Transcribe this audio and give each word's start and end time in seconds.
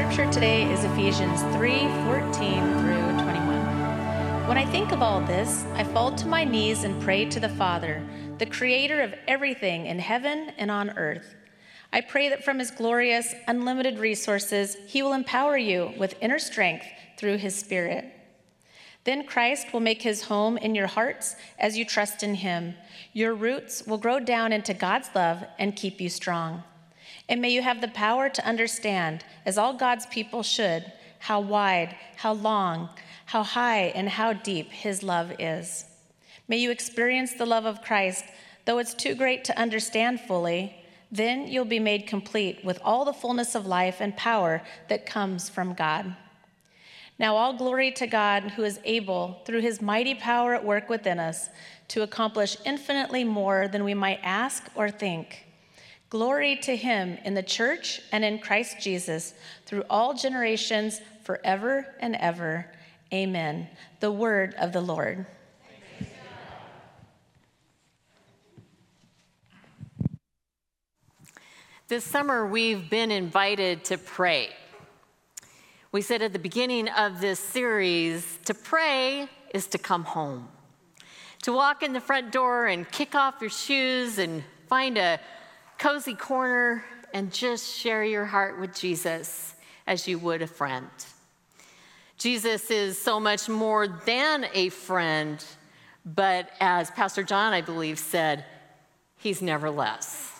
scripture 0.00 0.32
today 0.32 0.72
is 0.72 0.82
Ephesians 0.84 1.42
3 1.54 1.80
14 2.06 2.32
through 2.78 3.22
21. 3.22 4.48
When 4.48 4.56
I 4.56 4.64
think 4.64 4.92
of 4.92 5.02
all 5.02 5.20
this, 5.20 5.66
I 5.74 5.84
fall 5.84 6.14
to 6.14 6.26
my 6.26 6.42
knees 6.42 6.84
and 6.84 7.02
pray 7.02 7.26
to 7.26 7.38
the 7.38 7.50
Father, 7.50 8.02
the 8.38 8.46
creator 8.46 9.02
of 9.02 9.12
everything 9.28 9.84
in 9.84 9.98
heaven 9.98 10.52
and 10.56 10.70
on 10.70 10.88
earth. 10.96 11.34
I 11.92 12.00
pray 12.00 12.30
that 12.30 12.42
from 12.42 12.60
his 12.60 12.70
glorious, 12.70 13.34
unlimited 13.46 13.98
resources, 13.98 14.78
he 14.86 15.02
will 15.02 15.12
empower 15.12 15.58
you 15.58 15.92
with 15.98 16.16
inner 16.22 16.38
strength 16.38 16.86
through 17.18 17.36
his 17.36 17.54
Spirit. 17.54 18.06
Then 19.04 19.26
Christ 19.26 19.70
will 19.70 19.80
make 19.80 20.00
his 20.00 20.22
home 20.22 20.56
in 20.56 20.74
your 20.74 20.86
hearts 20.86 21.36
as 21.58 21.76
you 21.76 21.84
trust 21.84 22.22
in 22.22 22.36
him. 22.36 22.74
Your 23.12 23.34
roots 23.34 23.86
will 23.86 23.98
grow 23.98 24.18
down 24.18 24.54
into 24.54 24.72
God's 24.72 25.10
love 25.14 25.44
and 25.58 25.76
keep 25.76 26.00
you 26.00 26.08
strong. 26.08 26.62
And 27.30 27.40
may 27.40 27.50
you 27.50 27.62
have 27.62 27.80
the 27.80 27.88
power 27.88 28.28
to 28.28 28.46
understand, 28.46 29.24
as 29.46 29.56
all 29.56 29.72
God's 29.72 30.04
people 30.06 30.42
should, 30.42 30.92
how 31.20 31.40
wide, 31.40 31.94
how 32.16 32.32
long, 32.32 32.88
how 33.26 33.44
high, 33.44 33.92
and 33.94 34.08
how 34.08 34.32
deep 34.32 34.70
His 34.72 35.04
love 35.04 35.32
is. 35.38 35.84
May 36.48 36.58
you 36.58 36.72
experience 36.72 37.34
the 37.34 37.46
love 37.46 37.66
of 37.66 37.82
Christ, 37.82 38.24
though 38.64 38.78
it's 38.78 38.94
too 38.94 39.14
great 39.14 39.44
to 39.44 39.56
understand 39.56 40.20
fully. 40.20 40.74
Then 41.12 41.46
you'll 41.46 41.64
be 41.64 41.78
made 41.78 42.08
complete 42.08 42.64
with 42.64 42.80
all 42.84 43.04
the 43.04 43.12
fullness 43.12 43.54
of 43.54 43.64
life 43.64 43.98
and 44.00 44.16
power 44.16 44.62
that 44.88 45.06
comes 45.06 45.48
from 45.48 45.74
God. 45.74 46.16
Now, 47.16 47.36
all 47.36 47.52
glory 47.52 47.92
to 47.92 48.08
God 48.08 48.42
who 48.42 48.64
is 48.64 48.80
able, 48.84 49.40
through 49.44 49.60
his 49.60 49.80
mighty 49.80 50.16
power 50.16 50.54
at 50.54 50.64
work 50.64 50.88
within 50.88 51.20
us, 51.20 51.48
to 51.88 52.02
accomplish 52.02 52.56
infinitely 52.64 53.22
more 53.22 53.68
than 53.68 53.84
we 53.84 53.94
might 53.94 54.18
ask 54.24 54.68
or 54.74 54.90
think. 54.90 55.46
Glory 56.10 56.56
to 56.56 56.74
him 56.74 57.16
in 57.24 57.34
the 57.34 57.42
church 57.42 58.00
and 58.10 58.24
in 58.24 58.40
Christ 58.40 58.80
Jesus 58.80 59.32
through 59.64 59.84
all 59.88 60.12
generations, 60.12 61.00
forever 61.22 61.86
and 62.00 62.16
ever. 62.16 62.66
Amen. 63.14 63.68
The 64.00 64.10
word 64.10 64.54
of 64.54 64.72
the 64.72 64.80
Lord. 64.80 65.24
This 71.86 72.04
summer, 72.04 72.44
we've 72.44 72.90
been 72.90 73.12
invited 73.12 73.84
to 73.86 73.98
pray. 73.98 74.50
We 75.92 76.02
said 76.02 76.22
at 76.22 76.32
the 76.32 76.38
beginning 76.40 76.88
of 76.88 77.20
this 77.20 77.38
series 77.38 78.38
to 78.46 78.54
pray 78.54 79.28
is 79.54 79.68
to 79.68 79.78
come 79.78 80.04
home, 80.04 80.48
to 81.42 81.52
walk 81.52 81.84
in 81.84 81.92
the 81.92 82.00
front 82.00 82.32
door 82.32 82.66
and 82.66 82.88
kick 82.90 83.14
off 83.14 83.36
your 83.40 83.50
shoes 83.50 84.18
and 84.18 84.42
find 84.68 84.98
a 84.98 85.18
cozy 85.80 86.12
corner 86.12 86.84
and 87.14 87.32
just 87.32 87.74
share 87.74 88.04
your 88.04 88.26
heart 88.26 88.60
with 88.60 88.78
Jesus 88.78 89.54
as 89.86 90.06
you 90.06 90.18
would 90.18 90.42
a 90.42 90.46
friend. 90.46 90.90
Jesus 92.18 92.70
is 92.70 92.98
so 92.98 93.18
much 93.18 93.48
more 93.48 93.88
than 93.88 94.44
a 94.52 94.68
friend, 94.68 95.42
but 96.04 96.50
as 96.60 96.90
Pastor 96.90 97.22
John, 97.22 97.54
I 97.54 97.62
believe, 97.62 97.98
said, 97.98 98.44
he's 99.16 99.40
never 99.40 99.70
less. 99.70 100.30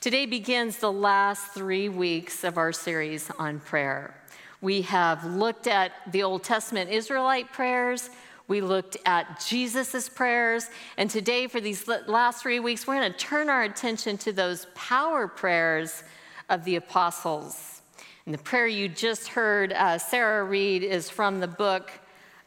Today 0.00 0.24
begins 0.24 0.76
the 0.76 0.92
last 0.92 1.52
three 1.52 1.88
weeks 1.88 2.44
of 2.44 2.58
our 2.58 2.70
series 2.70 3.32
on 3.40 3.58
prayer. 3.58 4.14
We 4.60 4.82
have 4.82 5.24
looked 5.24 5.66
at 5.66 5.90
the 6.12 6.22
Old 6.22 6.44
Testament 6.44 6.90
Israelite 6.90 7.52
prayers. 7.52 8.08
We 8.48 8.62
looked 8.62 8.96
at 9.04 9.44
Jesus' 9.46 10.08
prayers. 10.08 10.68
And 10.96 11.10
today, 11.10 11.46
for 11.46 11.60
these 11.60 11.86
last 11.86 12.42
three 12.42 12.60
weeks, 12.60 12.86
we're 12.86 12.98
going 12.98 13.12
to 13.12 13.18
turn 13.18 13.50
our 13.50 13.62
attention 13.62 14.16
to 14.18 14.32
those 14.32 14.66
power 14.74 15.28
prayers 15.28 16.02
of 16.48 16.64
the 16.64 16.76
apostles. 16.76 17.82
And 18.24 18.32
the 18.32 18.38
prayer 18.38 18.66
you 18.66 18.88
just 18.88 19.28
heard 19.28 19.72
uh, 19.74 19.98
Sarah 19.98 20.44
read 20.44 20.82
is 20.82 21.10
from 21.10 21.40
the 21.40 21.46
book 21.46 21.90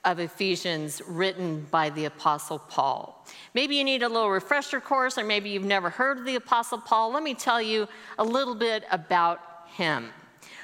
of 0.03 0.19
Ephesians 0.19 1.03
written 1.07 1.67
by 1.69 1.91
the 1.91 2.05
Apostle 2.05 2.57
Paul. 2.57 3.23
Maybe 3.53 3.75
you 3.75 3.83
need 3.83 4.01
a 4.01 4.09
little 4.09 4.31
refresher 4.31 4.81
course, 4.81 5.19
or 5.19 5.23
maybe 5.23 5.51
you've 5.51 5.63
never 5.63 5.91
heard 5.91 6.17
of 6.17 6.25
the 6.25 6.35
Apostle 6.35 6.79
Paul. 6.79 7.13
Let 7.13 7.21
me 7.21 7.35
tell 7.35 7.61
you 7.61 7.87
a 8.17 8.23
little 8.23 8.55
bit 8.55 8.83
about 8.89 9.39
him. 9.75 10.09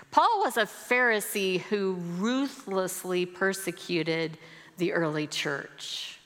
Paul 0.10 0.40
was 0.40 0.58
a 0.58 0.64
Pharisee 0.64 1.60
who 1.62 1.94
ruthlessly 2.18 3.28
persecuted 3.28 4.40
the 4.78 4.94
early 4.94 5.28
church. 5.28 6.20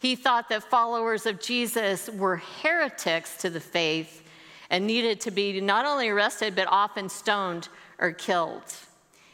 He 0.00 0.16
thought 0.16 0.48
that 0.48 0.64
followers 0.64 1.26
of 1.26 1.40
Jesus 1.40 2.08
were 2.08 2.36
heretics 2.36 3.36
to 3.38 3.50
the 3.50 3.60
faith 3.60 4.22
and 4.68 4.86
needed 4.86 5.20
to 5.20 5.30
be 5.30 5.60
not 5.60 5.84
only 5.84 6.08
arrested, 6.08 6.56
but 6.56 6.66
often 6.68 7.08
stoned 7.08 7.68
or 7.98 8.10
killed. 8.12 8.74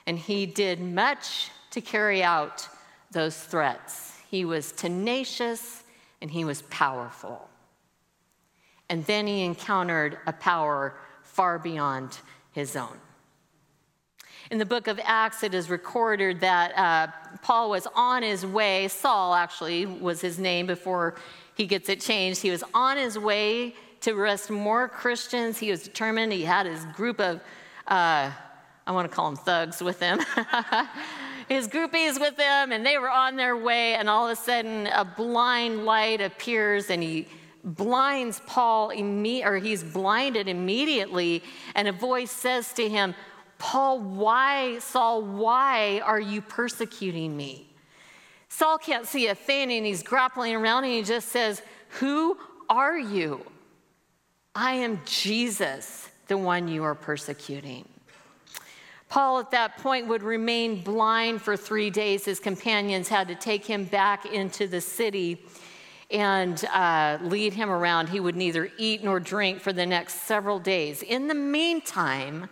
And 0.06 0.19
he 0.19 0.47
did 0.47 0.81
much 0.81 1.50
to 1.71 1.81
carry 1.81 2.22
out 2.22 2.69
those 3.10 3.37
threats. 3.38 4.19
He 4.31 4.44
was 4.44 4.72
tenacious 4.72 5.84
and 6.20 6.31
he 6.31 6.44
was 6.44 6.62
powerful. 6.62 7.49
And 8.91 9.05
then 9.06 9.26
he 9.26 9.44
encountered 9.44 10.19
a 10.26 10.32
power 10.32 10.94
far 11.22 11.59
beyond 11.59 12.19
his 12.53 12.75
own. 12.76 12.99
In 14.51 14.57
the 14.57 14.65
book 14.65 14.87
of 14.87 14.99
Acts, 15.05 15.43
it 15.43 15.53
is 15.53 15.69
recorded 15.69 16.41
that 16.41 16.73
uh, 16.79 17.13
Paul 17.43 17.69
was 17.69 17.87
on 17.95 18.23
his 18.23 18.47
way, 18.47 18.89
Saul 18.89 19.35
actually 19.35 19.85
was 19.85 20.23
his 20.23 20.39
name 20.39 20.67
before 20.67 21.17
he 21.55 21.67
gets 21.67 21.91
it 21.91 22.01
changed. 22.01 22.41
He 22.41 22.51
was 22.51 22.65
on 22.73 22.97
his 22.97 23.19
way 23.19 23.75
to 24.01 24.13
arrest 24.13 24.49
more 24.49 24.89
Christians. 24.89 25.59
He 25.59 25.71
was 25.71 25.83
determined. 25.83 26.33
He 26.33 26.45
had 26.45 26.65
his 26.65 26.83
group 26.97 27.21
of, 27.21 27.41
uh, 27.89 28.31
I 28.87 28.93
want 28.93 29.11
to 29.11 29.15
call 29.15 29.27
them 29.31 29.37
thugs 29.37 29.83
with 29.83 30.01
him. 30.01 30.19
his 31.49 31.69
groupies 31.69 32.19
with 32.19 32.39
him, 32.39 32.73
and 32.73 32.87
they 32.87 32.97
were 32.97 33.11
on 33.11 33.37
their 33.37 33.57
way, 33.57 33.95
and 33.97 34.09
all 34.09 34.27
of 34.27 34.33
a 34.33 34.41
sudden 34.41 34.87
a 34.87 35.05
blind 35.05 35.85
light 35.85 36.23
appears, 36.23 36.89
and 36.89 37.03
he 37.03 37.27
blinds 37.65 38.41
Paul, 38.47 38.93
imme- 38.93 39.45
or 39.45 39.59
he's 39.59 39.85
blinded 39.85 40.49
immediately, 40.49 41.43
and 41.75 41.87
a 41.87 41.93
voice 41.93 42.31
says 42.31 42.73
to 42.75 42.89
him, 42.89 43.15
Paul, 43.59 44.01
why, 44.01 44.79
Saul, 44.79 45.23
why 45.23 46.01
are 46.05 46.21
you 46.21 46.41
persecuting 46.41 47.37
me? 47.37 47.69
Saul 48.49 48.79
can't 48.79 49.07
see 49.07 49.27
a 49.27 49.35
thing 49.35 49.71
and 49.73 49.85
he's 49.85 50.03
grappling 50.03 50.55
around 50.55 50.85
and 50.85 50.93
he 50.93 51.03
just 51.03 51.29
says, 51.29 51.61
Who 52.01 52.39
are 52.69 52.99
you? 52.99 53.45
I 54.55 54.73
am 54.75 55.01
Jesus, 55.05 56.09
the 56.29 56.39
one 56.39 56.69
you 56.69 56.83
are 56.85 56.95
persecuting. 56.95 57.87
Paul, 59.09 59.41
at 59.41 59.51
that 59.53 59.79
point, 59.79 60.07
would 60.09 60.23
remain 60.23 60.83
blind 60.83 61.41
for 61.41 61.57
three 61.57 61.91
days. 61.91 62.25
His 62.25 62.41
companions 62.41 63.09
had 63.09 63.29
to 63.29 63.35
take 63.35 63.65
him 63.65 63.85
back 63.85 64.27
into 64.27 64.67
the 64.67 64.81
city 64.81 65.45
and 66.11 66.63
uh, 66.67 67.19
lead 67.23 67.55
him 67.55 67.71
around. 67.71 68.09
He 68.09 68.21
would 68.21 68.37
neither 68.37 68.71
eat 68.77 69.03
nor 69.03 69.21
drink 69.21 69.61
for 69.61 69.73
the 69.73 69.87
next 69.87 70.23
several 70.23 70.59
days. 70.59 71.03
In 71.03 71.29
the 71.29 71.35
meantime, 71.35 72.49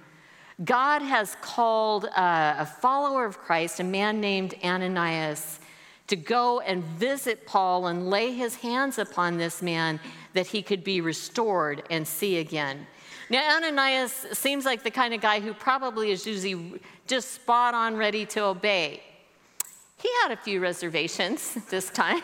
God 0.65 1.03
has 1.03 1.37
called 1.43 2.05
a, 2.05 2.57
a 2.61 2.67
follower 2.67 3.27
of 3.27 3.39
Christ, 3.39 3.81
a 3.81 3.85
man 3.85 4.21
named 4.21 4.55
Ananias, 4.65 5.61
to 6.07 6.17
go 6.17 6.61
and 6.61 6.83
visit 6.83 7.47
Paul 7.47 7.89
and 7.89 8.09
lay 8.09 8.33
his 8.33 8.57
hands 8.57 8.99
upon 8.99 9.37
this 9.37 9.61
man 9.61 10.01
that 10.33 10.47
he 10.47 10.63
could 10.63 10.83
be 10.83 11.01
restored 11.01 11.83
and 11.91 12.07
see 12.07 12.39
again. 12.39 12.87
Now, 13.29 13.57
Ananias 13.57 14.13
seems 14.33 14.65
like 14.65 14.83
the 14.83 14.91
kind 14.91 15.13
of 15.13 15.21
guy 15.21 15.41
who 15.41 15.53
probably 15.53 16.11
is 16.11 16.27
usually 16.27 16.81
just 17.07 17.33
spot 17.33 17.75
on 17.75 17.97
ready 17.97 18.25
to 18.27 18.45
obey. 18.45 19.03
He 19.99 20.09
had 20.23 20.33
a 20.33 20.37
few 20.37 20.61
reservations 20.61 21.55
this 21.71 21.91
time. 21.91 22.23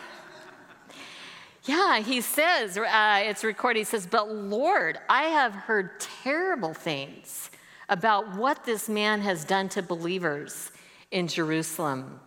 yeah, 1.65 1.99
he 1.99 2.21
says, 2.21 2.77
uh, 2.77 3.21
it's 3.23 3.43
recorded, 3.43 3.79
he 3.79 3.83
says, 3.83 4.07
But 4.07 4.33
Lord, 4.33 4.97
I 5.09 5.23
have 5.23 5.53
heard 5.53 5.99
terrible 5.99 6.73
things 6.73 7.49
about 7.93 8.35
what 8.35 8.65
this 8.65 8.89
man 8.89 9.21
has 9.21 9.45
done 9.45 9.69
to 9.69 9.83
believers 9.83 10.71
in 11.11 11.27
Jerusalem. 11.27 12.19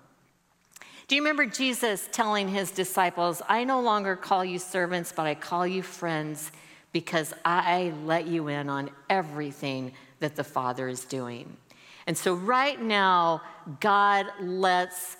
Do 1.08 1.16
you 1.16 1.20
remember 1.20 1.44
Jesus 1.44 2.08
telling 2.12 2.46
his 2.46 2.70
disciples, 2.70 3.42
I 3.48 3.64
no 3.64 3.80
longer 3.80 4.14
call 4.14 4.44
you 4.44 4.60
servants, 4.60 5.12
but 5.14 5.26
I 5.26 5.34
call 5.34 5.66
you 5.66 5.82
friends 5.82 6.52
because 6.92 7.34
I 7.44 7.92
let 8.04 8.28
you 8.28 8.46
in 8.46 8.68
on 8.68 8.90
everything 9.10 9.90
that 10.20 10.36
the 10.36 10.44
Father 10.44 10.86
is 10.86 11.04
doing? 11.04 11.56
And 12.06 12.16
so, 12.16 12.34
right 12.34 12.80
now, 12.80 13.42
God 13.80 14.26
lets 14.40 15.16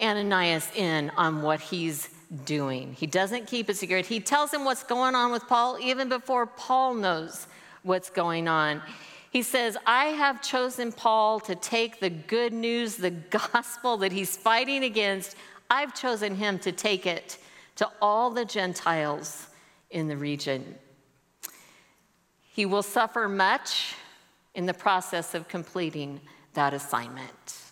Ananias 0.00 0.70
in 0.76 1.10
on 1.16 1.42
what 1.42 1.60
he's 1.60 2.10
doing. 2.44 2.94
He 2.94 3.08
doesn't 3.08 3.48
keep 3.48 3.68
it 3.68 3.76
secret. 3.76 4.06
He 4.06 4.20
tells 4.20 4.54
him 4.54 4.64
what's 4.64 4.84
going 4.84 5.16
on 5.16 5.32
with 5.32 5.48
Paul 5.48 5.78
even 5.80 6.08
before 6.08 6.46
Paul 6.46 6.94
knows 6.94 7.48
what's 7.82 8.08
going 8.08 8.46
on. 8.46 8.82
He 9.30 9.42
says, 9.42 9.76
I 9.86 10.06
have 10.06 10.42
chosen 10.42 10.90
Paul 10.90 11.38
to 11.40 11.54
take 11.54 12.00
the 12.00 12.10
good 12.10 12.52
news, 12.52 12.96
the 12.96 13.10
gospel 13.52 13.96
that 13.98 14.12
he's 14.12 14.36
fighting 14.36 14.82
against, 14.84 15.36
I've 15.70 15.94
chosen 15.94 16.34
him 16.34 16.58
to 16.60 16.72
take 16.72 17.06
it 17.06 17.38
to 17.76 17.88
all 18.02 18.30
the 18.30 18.44
Gentiles 18.44 19.46
in 19.90 20.08
the 20.08 20.16
region. 20.16 20.74
He 22.52 22.66
will 22.66 22.82
suffer 22.82 23.28
much 23.28 23.94
in 24.56 24.66
the 24.66 24.74
process 24.74 25.34
of 25.34 25.46
completing 25.46 26.20
that 26.54 26.74
assignment. 26.74 27.62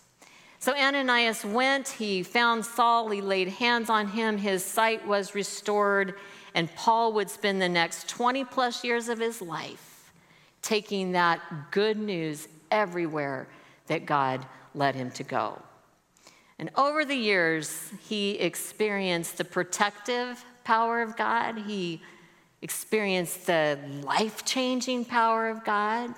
So 0.59 0.73
Ananias 0.75 1.43
went, 1.43 1.89
he 1.89 2.23
found 2.23 2.65
Saul, 2.65 3.09
he 3.09 3.21
laid 3.21 3.49
hands 3.49 3.89
on 3.89 4.07
him, 4.07 4.37
his 4.37 4.63
sight 4.63 5.05
was 5.05 5.35
restored, 5.35 6.15
and 6.53 6.73
Paul 6.75 7.13
would 7.13 7.29
spend 7.29 7.61
the 7.61 7.69
next 7.69 8.07
20 8.07 8.45
plus 8.45 8.83
years 8.83 9.09
of 9.09 9.19
his 9.19 9.41
life 9.41 9.88
taking 10.61 11.13
that 11.13 11.41
good 11.71 11.97
news 11.97 12.47
everywhere 12.71 13.47
that 13.87 14.05
God 14.05 14.45
led 14.75 14.95
him 14.95 15.11
to 15.11 15.23
go. 15.23 15.61
And 16.59 16.69
over 16.75 17.05
the 17.05 17.15
years, 17.15 17.89
he 18.07 18.31
experienced 18.31 19.37
the 19.37 19.45
protective 19.45 20.43
power 20.63 21.01
of 21.01 21.15
God. 21.15 21.57
He 21.57 22.01
experienced 22.61 23.47
the 23.47 23.79
life 24.03 24.43
changing 24.45 25.05
power 25.05 25.49
of 25.49 25.63
God. 25.63 26.13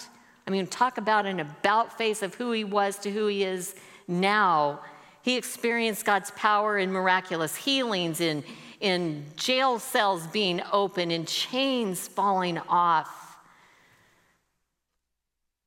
I 0.47 0.49
mean, 0.49 0.65
talk 0.67 0.97
about 0.97 1.25
an 1.25 1.39
about 1.39 1.97
face 1.97 2.23
of 2.23 2.33
who 2.35 2.51
he 2.51 2.63
was 2.63 2.97
to 2.99 3.11
who 3.11 3.27
he 3.27 3.43
is 3.43 3.75
now. 4.07 4.81
He 5.21 5.37
experienced 5.37 6.03
God's 6.03 6.31
power 6.31 6.79
in 6.79 6.91
miraculous 6.91 7.55
healings, 7.55 8.19
in, 8.19 8.43
in 8.79 9.25
jail 9.35 9.77
cells 9.77 10.25
being 10.27 10.61
open, 10.71 11.11
in 11.11 11.25
chains 11.25 12.07
falling 12.07 12.57
off. 12.67 13.20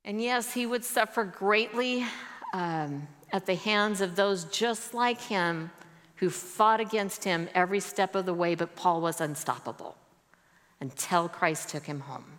And 0.05 0.21
yes, 0.21 0.53
he 0.53 0.67
would 0.67 0.85
suffer 0.85 1.25
greatly 1.25 2.05
um, 2.53 3.09
at 3.33 3.47
the 3.47 3.55
hands 3.55 4.01
of 4.01 4.17
those 4.17 4.45
just 4.45 4.93
like 4.93 5.21
him 5.21 5.71
who 6.17 6.31
fought 6.31 6.81
against 6.81 7.25
him 7.25 7.49
every 7.55 7.81
step 7.81 8.15
of 8.15 8.27
the 8.27 8.35
way, 8.35 8.55
but 8.55 8.77
Paul 8.77 9.01
was 9.01 9.21
unstoppable 9.21 9.97
until 10.81 11.29
Christ 11.29 11.71
took 11.71 11.85
him 11.85 12.01
home. 12.01 12.39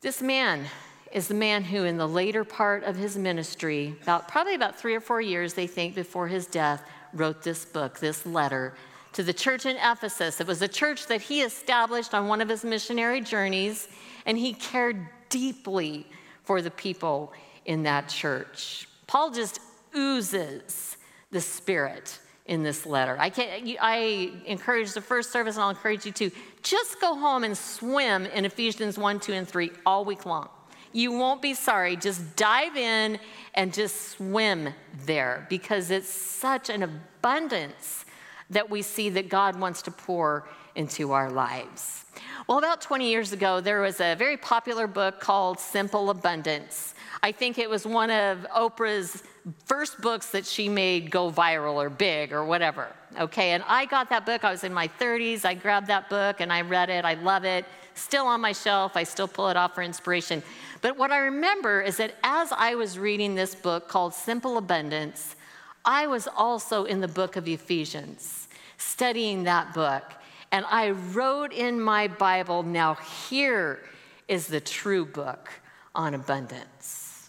This 0.00 0.20
man 0.20 0.66
is 1.12 1.28
the 1.28 1.34
man 1.34 1.62
who, 1.62 1.84
in 1.84 1.96
the 1.96 2.08
later 2.08 2.44
part 2.44 2.82
of 2.82 2.96
his 2.96 3.16
ministry, 3.16 3.94
about 4.02 4.26
probably 4.28 4.54
about 4.54 4.76
three 4.76 4.94
or 4.94 5.00
four 5.00 5.20
years, 5.20 5.54
they 5.54 5.68
think, 5.68 5.94
before 5.94 6.26
his 6.26 6.46
death, 6.46 6.82
wrote 7.12 7.42
this 7.42 7.64
book, 7.64 8.00
this 8.00 8.26
letter 8.26 8.74
to 9.12 9.22
the 9.22 9.32
church 9.32 9.64
in 9.64 9.76
Ephesus. 9.76 10.40
It 10.40 10.46
was 10.46 10.60
a 10.60 10.68
church 10.68 11.06
that 11.06 11.22
he 11.22 11.42
established 11.42 12.12
on 12.12 12.26
one 12.26 12.40
of 12.40 12.48
his 12.48 12.64
missionary 12.64 13.20
journeys, 13.20 13.88
and 14.26 14.38
he 14.38 14.52
cared 14.52 15.06
deeply 15.28 16.06
for 16.42 16.62
the 16.62 16.70
people 16.70 17.32
in 17.64 17.82
that 17.84 18.08
church. 18.08 18.88
Paul 19.06 19.30
just 19.30 19.60
oozes 19.96 20.96
the 21.30 21.40
Spirit 21.40 22.18
in 22.46 22.62
this 22.62 22.84
letter. 22.84 23.16
I, 23.18 23.32
I 23.80 24.32
encourage 24.46 24.92
the 24.92 25.00
first 25.00 25.32
service, 25.32 25.56
and 25.56 25.64
I'll 25.64 25.70
encourage 25.70 26.04
you 26.04 26.12
to 26.12 26.30
just 26.62 27.00
go 27.00 27.14
home 27.14 27.44
and 27.44 27.56
swim 27.56 28.26
in 28.26 28.44
Ephesians 28.44 28.98
1, 28.98 29.20
2, 29.20 29.32
and 29.32 29.48
3 29.48 29.70
all 29.86 30.04
week 30.04 30.26
long. 30.26 30.48
You 30.92 31.12
won't 31.12 31.42
be 31.42 31.54
sorry. 31.54 31.96
Just 31.96 32.36
dive 32.36 32.76
in 32.76 33.18
and 33.54 33.72
just 33.74 34.10
swim 34.10 34.68
there 35.06 35.46
because 35.50 35.90
it's 35.90 36.08
such 36.08 36.70
an 36.70 36.82
abundance 36.82 38.04
that 38.50 38.70
we 38.70 38.82
see 38.82 39.08
that 39.10 39.28
God 39.28 39.58
wants 39.58 39.82
to 39.82 39.90
pour 39.90 40.46
into 40.76 41.12
our 41.12 41.30
lives. 41.30 42.04
Well, 42.46 42.58
about 42.58 42.82
20 42.82 43.08
years 43.08 43.32
ago, 43.32 43.62
there 43.62 43.80
was 43.80 44.02
a 44.02 44.14
very 44.16 44.36
popular 44.36 44.86
book 44.86 45.18
called 45.18 45.58
Simple 45.58 46.10
Abundance. 46.10 46.94
I 47.22 47.32
think 47.32 47.58
it 47.58 47.70
was 47.70 47.86
one 47.86 48.10
of 48.10 48.46
Oprah's 48.54 49.22
first 49.64 49.98
books 50.02 50.28
that 50.32 50.44
she 50.44 50.68
made 50.68 51.10
go 51.10 51.30
viral 51.30 51.76
or 51.76 51.88
big 51.88 52.34
or 52.34 52.44
whatever. 52.44 52.88
Okay, 53.18 53.52
and 53.52 53.64
I 53.66 53.86
got 53.86 54.10
that 54.10 54.26
book. 54.26 54.44
I 54.44 54.50
was 54.50 54.62
in 54.62 54.74
my 54.74 54.88
30s. 54.88 55.46
I 55.46 55.54
grabbed 55.54 55.86
that 55.86 56.10
book 56.10 56.42
and 56.42 56.52
I 56.52 56.60
read 56.60 56.90
it. 56.90 57.06
I 57.06 57.14
love 57.14 57.46
it. 57.46 57.64
Still 57.94 58.26
on 58.26 58.42
my 58.42 58.52
shelf. 58.52 58.94
I 58.94 59.04
still 59.04 59.28
pull 59.28 59.48
it 59.48 59.56
off 59.56 59.74
for 59.74 59.80
inspiration. 59.82 60.42
But 60.82 60.98
what 60.98 61.12
I 61.12 61.20
remember 61.20 61.80
is 61.80 61.96
that 61.96 62.14
as 62.22 62.52
I 62.52 62.74
was 62.74 62.98
reading 62.98 63.34
this 63.34 63.54
book 63.54 63.88
called 63.88 64.12
Simple 64.12 64.58
Abundance, 64.58 65.34
I 65.82 66.08
was 66.08 66.28
also 66.36 66.84
in 66.84 67.00
the 67.00 67.08
book 67.08 67.36
of 67.36 67.48
Ephesians, 67.48 68.48
studying 68.76 69.44
that 69.44 69.72
book. 69.72 70.04
And 70.54 70.64
I 70.70 70.90
wrote 70.90 71.52
in 71.52 71.80
my 71.80 72.06
Bible, 72.06 72.62
now 72.62 72.94
here 73.28 73.80
is 74.28 74.46
the 74.46 74.60
true 74.60 75.04
book 75.04 75.48
on 75.96 76.14
abundance. 76.14 77.28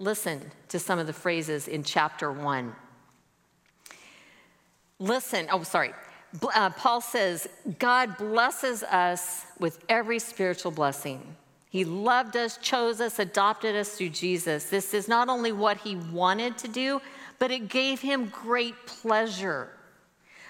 Listen 0.00 0.50
to 0.66 0.80
some 0.80 0.98
of 0.98 1.06
the 1.06 1.12
phrases 1.12 1.68
in 1.68 1.84
chapter 1.84 2.32
one. 2.32 2.74
Listen, 4.98 5.46
oh, 5.52 5.62
sorry. 5.62 5.92
Uh, 6.52 6.70
Paul 6.70 7.00
says, 7.00 7.48
God 7.78 8.16
blesses 8.16 8.82
us 8.82 9.46
with 9.60 9.78
every 9.88 10.18
spiritual 10.18 10.72
blessing. 10.72 11.36
He 11.70 11.84
loved 11.84 12.36
us, 12.36 12.56
chose 12.56 13.00
us, 13.00 13.20
adopted 13.20 13.76
us 13.76 13.96
through 13.96 14.08
Jesus. 14.08 14.64
This 14.64 14.94
is 14.94 15.06
not 15.06 15.28
only 15.28 15.52
what 15.52 15.76
he 15.76 15.94
wanted 15.94 16.58
to 16.58 16.66
do, 16.66 17.00
but 17.38 17.52
it 17.52 17.68
gave 17.68 18.00
him 18.00 18.30
great 18.30 18.74
pleasure. 18.86 19.68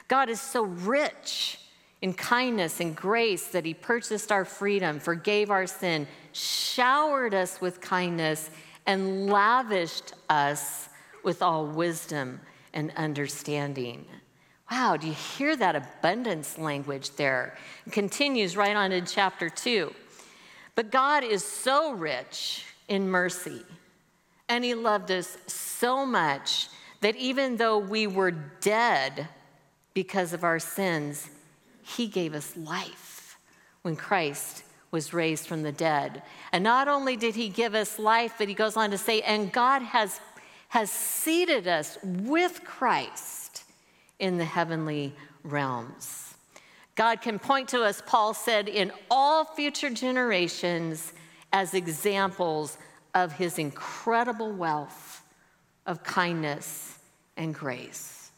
God 0.08 0.30
is 0.30 0.40
so 0.40 0.62
rich 0.62 1.58
in 2.02 2.12
kindness 2.12 2.80
and 2.80 2.94
grace 2.96 3.46
that 3.48 3.64
he 3.64 3.72
purchased 3.72 4.32
our 4.32 4.44
freedom, 4.44 4.98
forgave 4.98 5.50
our 5.50 5.66
sin, 5.66 6.06
showered 6.32 7.32
us 7.32 7.60
with 7.60 7.80
kindness, 7.80 8.50
and 8.86 9.28
lavished 9.28 10.12
us 10.28 10.88
with 11.22 11.40
all 11.40 11.64
wisdom 11.64 12.40
and 12.74 12.92
understanding. 12.96 14.04
Wow, 14.70 14.96
do 14.96 15.06
you 15.06 15.12
hear 15.12 15.54
that 15.56 15.76
abundance 15.76 16.58
language 16.58 17.10
there? 17.16 17.56
It 17.86 17.92
continues 17.92 18.56
right 18.56 18.74
on 18.74 18.90
in 18.90 19.06
chapter 19.06 19.48
2. 19.48 19.94
But 20.74 20.90
God 20.90 21.22
is 21.22 21.44
so 21.44 21.92
rich 21.92 22.64
in 22.88 23.08
mercy, 23.08 23.62
and 24.48 24.64
He 24.64 24.74
loved 24.74 25.10
us 25.12 25.36
so 25.46 26.04
much 26.04 26.68
that 27.00 27.14
even 27.16 27.56
though 27.56 27.78
we 27.78 28.06
were 28.06 28.30
dead 28.30 29.28
because 29.94 30.32
of 30.32 30.42
our 30.42 30.58
sins, 30.58 31.28
He 31.82 32.06
gave 32.06 32.34
us 32.34 32.56
life 32.56 33.38
when 33.82 33.96
Christ 33.96 34.64
was 34.90 35.12
raised 35.12 35.46
from 35.46 35.62
the 35.62 35.72
dead. 35.72 36.22
And 36.52 36.62
not 36.62 36.86
only 36.86 37.16
did 37.16 37.34
he 37.34 37.48
give 37.48 37.74
us 37.74 37.98
life, 37.98 38.34
but 38.38 38.48
he 38.48 38.54
goes 38.54 38.76
on 38.76 38.90
to 38.90 38.98
say, 38.98 39.22
and 39.22 39.52
God 39.52 39.82
has, 39.82 40.20
has 40.68 40.90
seated 40.90 41.66
us 41.66 41.98
with 42.02 42.62
Christ 42.64 43.64
in 44.18 44.38
the 44.38 44.44
heavenly 44.44 45.14
realms. 45.42 46.34
God 46.94 47.22
can 47.22 47.38
point 47.38 47.68
to 47.70 47.82
us, 47.82 48.02
Paul 48.04 48.34
said, 48.34 48.68
in 48.68 48.92
all 49.10 49.44
future 49.44 49.90
generations 49.90 51.12
as 51.52 51.74
examples 51.74 52.76
of 53.14 53.32
his 53.32 53.58
incredible 53.58 54.52
wealth 54.52 55.24
of 55.86 56.04
kindness 56.04 56.98
and 57.36 57.54
grace. 57.54 58.30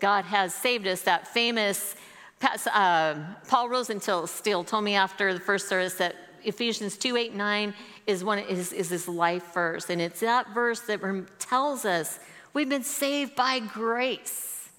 God 0.00 0.24
has 0.24 0.54
saved 0.54 0.86
us, 0.86 1.02
that 1.02 1.28
famous 1.28 1.96
uh, 2.42 3.14
Paul 3.48 3.68
Rosenstiel 3.68 4.66
told 4.66 4.84
me 4.84 4.94
after 4.94 5.34
the 5.34 5.40
first 5.40 5.68
service 5.68 5.94
that 5.94 6.14
Ephesians 6.44 6.96
2 6.96 7.16
8 7.16 7.34
9 7.34 7.74
is, 8.06 8.24
one, 8.24 8.38
is, 8.38 8.72
is 8.72 8.88
his 8.88 9.08
life 9.08 9.52
verse. 9.52 9.90
And 9.90 10.00
it's 10.00 10.20
that 10.20 10.54
verse 10.54 10.80
that 10.82 11.00
tells 11.38 11.84
us 11.84 12.18
we've 12.54 12.68
been 12.68 12.84
saved 12.84 13.34
by 13.34 13.60
grace. 13.60 14.70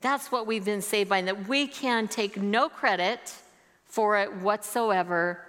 That's 0.00 0.30
what 0.30 0.46
we've 0.46 0.64
been 0.64 0.82
saved 0.82 1.10
by, 1.10 1.18
and 1.18 1.28
that 1.28 1.48
we 1.48 1.66
can 1.66 2.06
take 2.06 2.36
no 2.36 2.68
credit 2.68 3.34
for 3.84 4.16
it 4.18 4.32
whatsoever. 4.36 5.44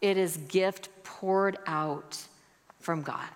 It 0.00 0.16
is 0.16 0.36
gift 0.48 0.88
poured 1.04 1.58
out 1.66 2.18
from 2.80 3.02
God 3.02 3.28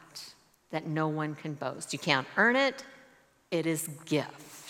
that 0.71 0.87
no 0.87 1.07
one 1.07 1.37
can 1.37 1.55
boast. 1.55 1.93
You 1.93 1.99
can't 1.99 2.27
earn 2.37 2.57
it, 2.57 2.85
it 3.53 3.67
is 3.67 3.89
gift. 4.07 4.66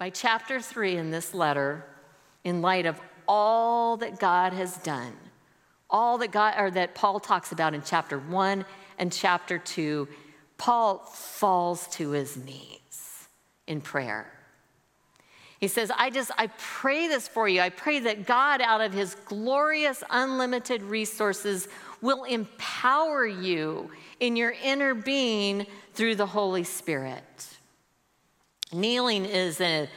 By 0.00 0.08
chapter 0.08 0.62
three 0.62 0.96
in 0.96 1.10
this 1.10 1.34
letter, 1.34 1.84
in 2.42 2.62
light 2.62 2.86
of 2.86 2.98
all 3.28 3.98
that 3.98 4.18
God 4.18 4.54
has 4.54 4.78
done, 4.78 5.12
all 5.90 6.16
that 6.16 6.32
God 6.32 6.54
or 6.56 6.70
that 6.70 6.94
Paul 6.94 7.20
talks 7.20 7.52
about 7.52 7.74
in 7.74 7.82
chapter 7.82 8.18
one 8.18 8.64
and 8.98 9.12
chapter 9.12 9.58
two, 9.58 10.08
Paul 10.56 11.00
falls 11.00 11.86
to 11.88 12.12
his 12.12 12.38
knees 12.38 13.28
in 13.66 13.82
prayer. 13.82 14.32
He 15.58 15.68
says, 15.68 15.92
I 15.94 16.08
just, 16.08 16.30
I 16.38 16.46
pray 16.56 17.06
this 17.06 17.28
for 17.28 17.46
you. 17.46 17.60
I 17.60 17.68
pray 17.68 18.00
that 18.00 18.24
God, 18.24 18.62
out 18.62 18.80
of 18.80 18.94
his 18.94 19.16
glorious, 19.26 20.02
unlimited 20.08 20.82
resources, 20.82 21.68
will 22.00 22.24
empower 22.24 23.26
you 23.26 23.90
in 24.18 24.34
your 24.34 24.54
inner 24.64 24.94
being 24.94 25.66
through 25.92 26.14
the 26.14 26.24
Holy 26.24 26.64
Spirit. 26.64 27.58
Kneeling 28.72 29.24
is, 29.24 29.60
a, 29.60 29.88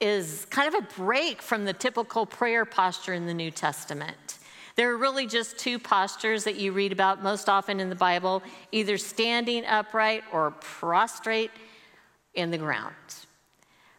is 0.00 0.46
kind 0.50 0.72
of 0.72 0.84
a 0.84 0.86
break 0.94 1.42
from 1.42 1.64
the 1.64 1.72
typical 1.72 2.26
prayer 2.26 2.64
posture 2.64 3.12
in 3.12 3.26
the 3.26 3.34
New 3.34 3.50
Testament. 3.50 4.38
There 4.76 4.90
are 4.92 4.96
really 4.96 5.26
just 5.26 5.58
two 5.58 5.78
postures 5.78 6.44
that 6.44 6.56
you 6.56 6.72
read 6.72 6.92
about 6.92 7.22
most 7.22 7.48
often 7.48 7.80
in 7.80 7.90
the 7.90 7.96
Bible 7.96 8.42
either 8.72 8.98
standing 8.98 9.64
upright 9.66 10.22
or 10.32 10.52
prostrate 10.52 11.50
in 12.34 12.50
the 12.50 12.58
ground. 12.58 12.94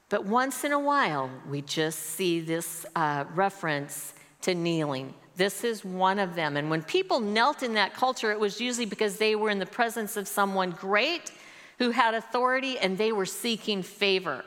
But 0.10 0.26
once 0.26 0.64
in 0.64 0.72
a 0.72 0.80
while, 0.80 1.30
we 1.50 1.62
just 1.62 2.00
see 2.00 2.40
this 2.40 2.86
uh, 2.96 3.26
reference 3.36 4.14
to 4.42 4.56
kneeling. 4.56 5.14
This 5.36 5.64
is 5.64 5.86
one 5.86 6.20
of 6.20 6.36
them. 6.36 6.58
And 6.58 6.70
when 6.70 6.84
people 6.84 7.20
knelt 7.20 7.64
in 7.64 7.74
that 7.76 7.94
culture, 7.94 8.32
it 8.32 8.40
was 8.40 8.60
usually 8.60 8.86
because 8.86 9.18
they 9.18 9.36
were 9.36 9.50
in 9.50 9.60
the 9.60 9.66
presence 9.66 10.18
of 10.18 10.28
someone 10.28 10.72
great 10.72 11.32
who 11.82 11.90
had 11.90 12.14
authority 12.14 12.78
and 12.78 12.96
they 12.96 13.12
were 13.12 13.26
seeking 13.26 13.82
favor 13.82 14.46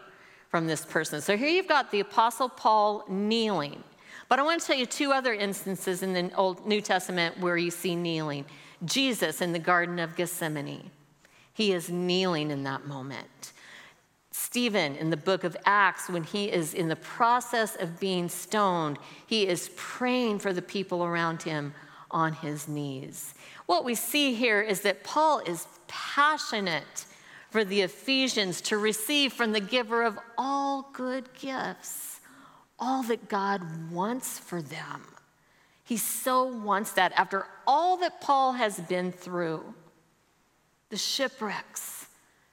from 0.51 0.69
this 0.69 0.85
person. 0.85 1.21
So 1.21 1.37
here 1.37 1.49
you've 1.49 1.67
got 1.67 1.91
the 1.91 1.99
Apostle 1.99 2.49
Paul 2.49 3.05
kneeling. 3.09 3.83
But 4.29 4.39
I 4.39 4.43
want 4.43 4.61
to 4.61 4.67
tell 4.69 4.77
you 4.77 4.87
two 4.87 5.11
other 5.11 5.35
instances 5.35 6.05
in 6.05 6.13
the 6.13 6.33
Old 6.37 6.65
New 6.65 6.81
Testament 6.81 7.41
where 7.41 7.57
you 7.57 7.73
see 7.73 7.97
kneeling. 7.97 8.45
Jesus 8.85 9.41
in 9.41 9.53
the 9.53 9.59
Garden 9.59 9.99
of 9.99 10.15
Gethsemane. 10.15 10.93
He 11.53 11.73
is 11.73 11.91
kneeling 11.91 12.53
in 12.53 12.63
that 12.63 12.87
moment. 12.87 13.53
Stephen 14.31 14.95
in 14.95 15.11
the 15.11 15.17
book 15.17 15.43
of 15.43 15.57
Acts, 15.67 16.09
when 16.09 16.23
he 16.23 16.53
is 16.53 16.73
in 16.73 16.87
the 16.87 16.95
process 16.95 17.75
of 17.75 17.99
being 17.99 18.29
stoned, 18.29 18.97
he 19.27 19.49
is 19.49 19.73
praying 19.75 20.39
for 20.39 20.53
the 20.53 20.63
people 20.63 21.03
around 21.03 21.43
him 21.43 21.75
on 22.13 22.33
his 22.33 22.69
knees. 22.69 23.35
What 23.67 23.85
we 23.85 23.97
see 23.97 24.35
here 24.35 24.61
is 24.61 24.83
that 24.83 25.03
Paul 25.03 25.41
is 25.41 25.67
passionate 25.89 27.07
for 27.55 27.65
the 27.65 27.83
Ephesians 27.83 28.61
to 28.61 28.77
receive 28.77 29.33
from 29.33 29.53
the 29.53 29.61
giver 29.61 30.03
of 30.03 30.19
all 30.37 30.91
good 30.93 31.33
gifts, 31.35 32.19
all 32.81 33.05
that 33.05 33.29
God 33.29 33.93
wants 33.93 34.41
for 34.41 34.61
them. 34.61 35.03
He 35.85 35.97
so 35.97 36.43
wants 36.43 36.91
that 36.95 37.13
after 37.13 37.47
all 37.65 37.97
that 37.99 38.21
Paul 38.21 38.55
has 38.55 38.81
been 38.81 39.13
through 39.13 39.73
the 40.89 40.97
shipwrecks, 40.97 42.09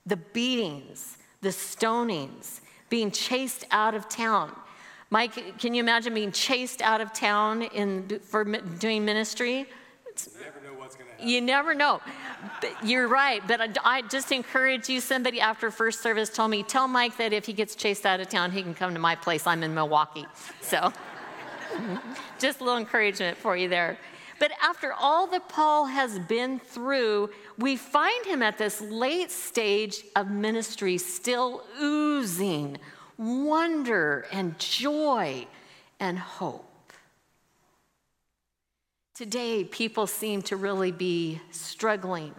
the 0.05 0.17
beatings, 0.17 1.17
the 1.41 1.49
stonings, 1.49 2.61
being 2.91 3.09
chased 3.09 3.65
out 3.71 3.95
of 3.95 4.07
town. 4.07 4.55
Mike, 5.09 5.57
can 5.57 5.73
you 5.73 5.81
imagine 5.81 6.13
being 6.13 6.31
chased 6.31 6.83
out 6.83 7.01
of 7.01 7.11
town 7.11 7.63
in, 7.63 8.19
for 8.19 8.43
doing 8.43 9.03
ministry? 9.03 9.65
You 10.05 10.41
never 10.43 10.61
know 10.61 10.79
what's 10.79 10.95
going 10.95 11.07
to 11.07 11.11
happen. 11.13 11.27
You 11.27 11.41
never 11.41 11.73
know. 11.73 12.01
You're 12.83 13.07
right. 13.07 13.41
But 13.47 13.77
I 13.83 14.01
just 14.03 14.31
encourage 14.31 14.89
you. 14.89 14.99
Somebody 15.01 15.41
after 15.41 15.71
first 15.71 16.01
service 16.01 16.29
told 16.29 16.51
me, 16.51 16.63
tell 16.63 16.87
Mike 16.87 17.17
that 17.17 17.33
if 17.33 17.45
he 17.45 17.53
gets 17.53 17.75
chased 17.75 18.05
out 18.05 18.19
of 18.19 18.29
town, 18.29 18.51
he 18.51 18.63
can 18.63 18.73
come 18.73 18.93
to 18.93 18.99
my 18.99 19.15
place. 19.15 19.45
I'm 19.45 19.63
in 19.63 19.73
Milwaukee. 19.73 20.25
So 20.61 20.91
just 22.39 22.59
a 22.59 22.63
little 22.63 22.79
encouragement 22.79 23.37
for 23.37 23.55
you 23.55 23.69
there. 23.69 23.97
But 24.39 24.51
after 24.59 24.91
all 24.93 25.27
that 25.27 25.49
Paul 25.49 25.85
has 25.85 26.17
been 26.17 26.59
through, 26.59 27.29
we 27.59 27.75
find 27.75 28.25
him 28.25 28.41
at 28.41 28.57
this 28.57 28.81
late 28.81 29.29
stage 29.29 30.03
of 30.15 30.31
ministry 30.31 30.97
still 30.97 31.63
oozing 31.79 32.77
wonder 33.17 34.25
and 34.31 34.57
joy 34.57 35.45
and 35.99 36.17
hope. 36.17 36.70
Today, 39.13 39.65
people 39.65 40.07
seem 40.07 40.41
to 40.43 40.55
really 40.55 40.91
be 40.91 41.41
struggling 41.51 42.33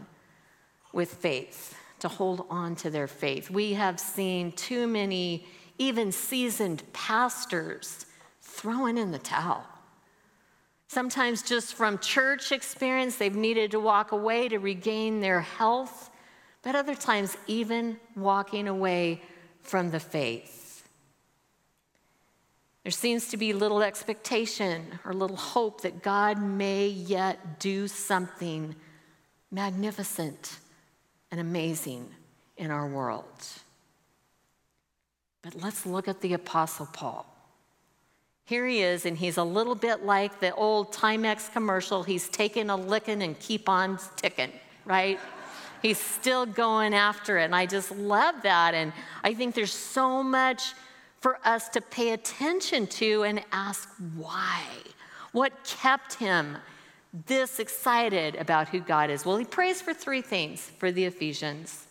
with 0.92 1.12
faith, 1.12 1.76
to 1.98 2.08
hold 2.08 2.46
on 2.48 2.76
to 2.76 2.88
their 2.88 3.06
faith. 3.06 3.50
We 3.50 3.74
have 3.74 4.00
seen 4.00 4.52
too 4.52 4.86
many, 4.86 5.46
even 5.78 6.12
seasoned 6.12 6.82
pastors, 6.94 8.06
throwing 8.40 8.96
in 8.96 9.12
the 9.12 9.18
towel. 9.18 9.64
Sometimes, 10.88 11.42
just 11.42 11.74
from 11.74 11.98
church 11.98 12.52
experience, 12.52 13.16
they've 13.16 13.34
needed 13.34 13.70
to 13.72 13.80
walk 13.80 14.12
away 14.12 14.48
to 14.48 14.58
regain 14.58 15.20
their 15.20 15.42
health, 15.42 16.10
but 16.62 16.74
other 16.74 16.94
times, 16.94 17.36
even 17.46 17.98
walking 18.16 18.66
away 18.66 19.20
from 19.62 19.90
the 19.90 20.00
faith. 20.00 20.61
There 22.84 22.92
seems 22.92 23.28
to 23.28 23.36
be 23.36 23.52
little 23.52 23.82
expectation 23.82 24.98
or 25.04 25.12
little 25.12 25.36
hope 25.36 25.82
that 25.82 26.02
God 26.02 26.42
may 26.42 26.88
yet 26.88 27.60
do 27.60 27.86
something 27.86 28.74
magnificent 29.50 30.58
and 31.30 31.40
amazing 31.40 32.08
in 32.56 32.70
our 32.70 32.86
world. 32.86 33.24
But 35.42 35.60
let's 35.60 35.86
look 35.86 36.08
at 36.08 36.20
the 36.20 36.34
Apostle 36.34 36.86
Paul. 36.92 37.26
Here 38.44 38.66
he 38.66 38.82
is, 38.82 39.06
and 39.06 39.16
he's 39.16 39.36
a 39.36 39.44
little 39.44 39.76
bit 39.76 40.04
like 40.04 40.40
the 40.40 40.52
old 40.54 40.92
Timex 40.92 41.52
commercial. 41.52 42.02
He's 42.02 42.28
taking 42.28 42.70
a 42.70 42.76
licking 42.76 43.22
and 43.22 43.38
keep 43.38 43.68
on 43.68 43.98
ticking, 44.16 44.52
right? 44.84 45.20
he's 45.82 45.98
still 45.98 46.46
going 46.46 46.94
after 46.94 47.38
it. 47.38 47.44
And 47.44 47.54
I 47.54 47.66
just 47.66 47.90
love 47.90 48.36
that. 48.42 48.72
And 48.72 48.92
I 49.22 49.34
think 49.34 49.54
there's 49.54 49.72
so 49.72 50.22
much 50.22 50.74
for 51.22 51.38
us 51.44 51.68
to 51.70 51.80
pay 51.80 52.10
attention 52.10 52.86
to 52.88 53.22
and 53.22 53.42
ask 53.52 53.88
why. 54.16 54.60
What 55.30 55.52
kept 55.64 56.14
him 56.14 56.58
this 57.26 57.60
excited 57.60 58.34
about 58.34 58.68
who 58.68 58.80
God 58.80 59.08
is? 59.08 59.24
Well, 59.24 59.36
he 59.36 59.44
prays 59.44 59.80
for 59.80 59.94
three 59.94 60.20
things 60.20 60.60
for 60.78 60.90
the 60.90 61.04
Ephesians. 61.04 61.86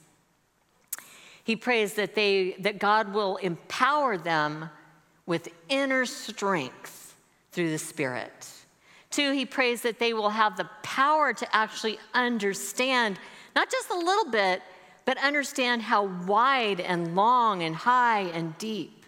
He 1.44 1.56
prays 1.56 1.94
that 1.96 2.14
they 2.14 2.56
that 2.60 2.78
God 2.78 3.14
will 3.14 3.38
empower 3.38 4.18
them 4.18 4.70
with 5.26 5.48
inner 5.70 6.06
strength 6.06 7.16
through 7.52 7.72
the 7.72 7.80
Spirit. 7.80 8.48
Two, 9.10 9.32
he 9.32 9.46
prays 9.46 9.82
that 9.82 9.98
they 9.98 10.14
will 10.14 10.30
have 10.30 10.56
the 10.56 10.70
power 10.84 11.34
to 11.34 11.56
actually 11.56 12.00
understand, 12.14 13.20
not 13.56 13.72
just 13.72 13.90
a 13.90 13.98
little 13.98 14.32
bit, 14.32 14.62
but 15.06 15.18
understand 15.18 15.82
how 15.82 16.06
wide 16.26 16.80
and 16.80 17.16
long 17.16 17.64
and 17.64 17.76
high 17.76 18.22
and 18.34 18.58
deep 18.58 19.01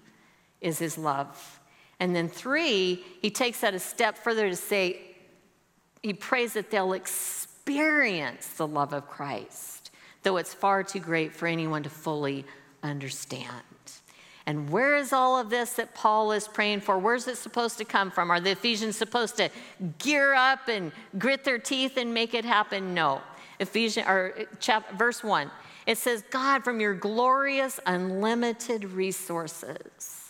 is 0.63 0.79
his 0.79 0.98
love. 0.98 1.60
And 2.00 2.15
then 2.15 2.27
three, 2.27 3.03
he 3.22 3.29
takes 3.29 3.62
that 3.62 3.74
a 3.74 3.79
step 3.79 4.17
further 4.17 4.50
to 4.50 4.55
say, 4.55 5.00
he 6.01 6.13
prays 6.13 6.53
that 6.53 6.72
they'll 6.72 6.93
experience 6.93 8.48
the 8.48 8.67
love 8.67 8.93
of 8.93 9.08
Christ, 9.08 9.91
though 10.24 10.38
it's 10.38 10.53
far 10.53 10.84
too 10.84 11.00
great 11.00 11.34
for 11.34 11.48
anyone 11.48 11.84
to 11.84 11.89
fully 11.89 12.46
understand. 12.82 13.63
And 14.46 14.70
where 14.70 14.96
is 14.96 15.13
all 15.13 15.39
of 15.39 15.50
this 15.50 15.74
that 15.74 15.96
Paul 15.96 16.34
is 16.34 16.48
praying 16.48 16.82
for? 16.82 16.98
Where's 16.98 17.27
it 17.27 17.38
supposed 17.38 17.77
to 17.77 17.86
come 17.86 18.12
from? 18.12 18.29
Are 18.29 18.41
the 18.41 18.51
Ephesians 18.51 18.98
supposed 18.98 19.38
to 19.38 19.50
gear 20.00 20.34
up 20.34 20.67
and 20.67 20.91
grit 21.17 21.46
their 21.46 21.60
teeth 21.60 21.96
and 21.96 22.13
make 22.13 22.34
it 22.34 22.43
happen? 22.43 22.93
No. 22.93 23.22
Ephesians 23.60 24.05
or 24.05 24.34
uh, 24.38 24.43
chapter 24.60 24.93
verse 24.96 25.24
1. 25.24 25.50
It 25.86 25.98
says, 25.98 26.24
"God 26.29 26.63
from 26.63 26.82
your 26.82 26.93
glorious 26.93 27.79
unlimited 27.86 28.84
resources." 28.86 30.23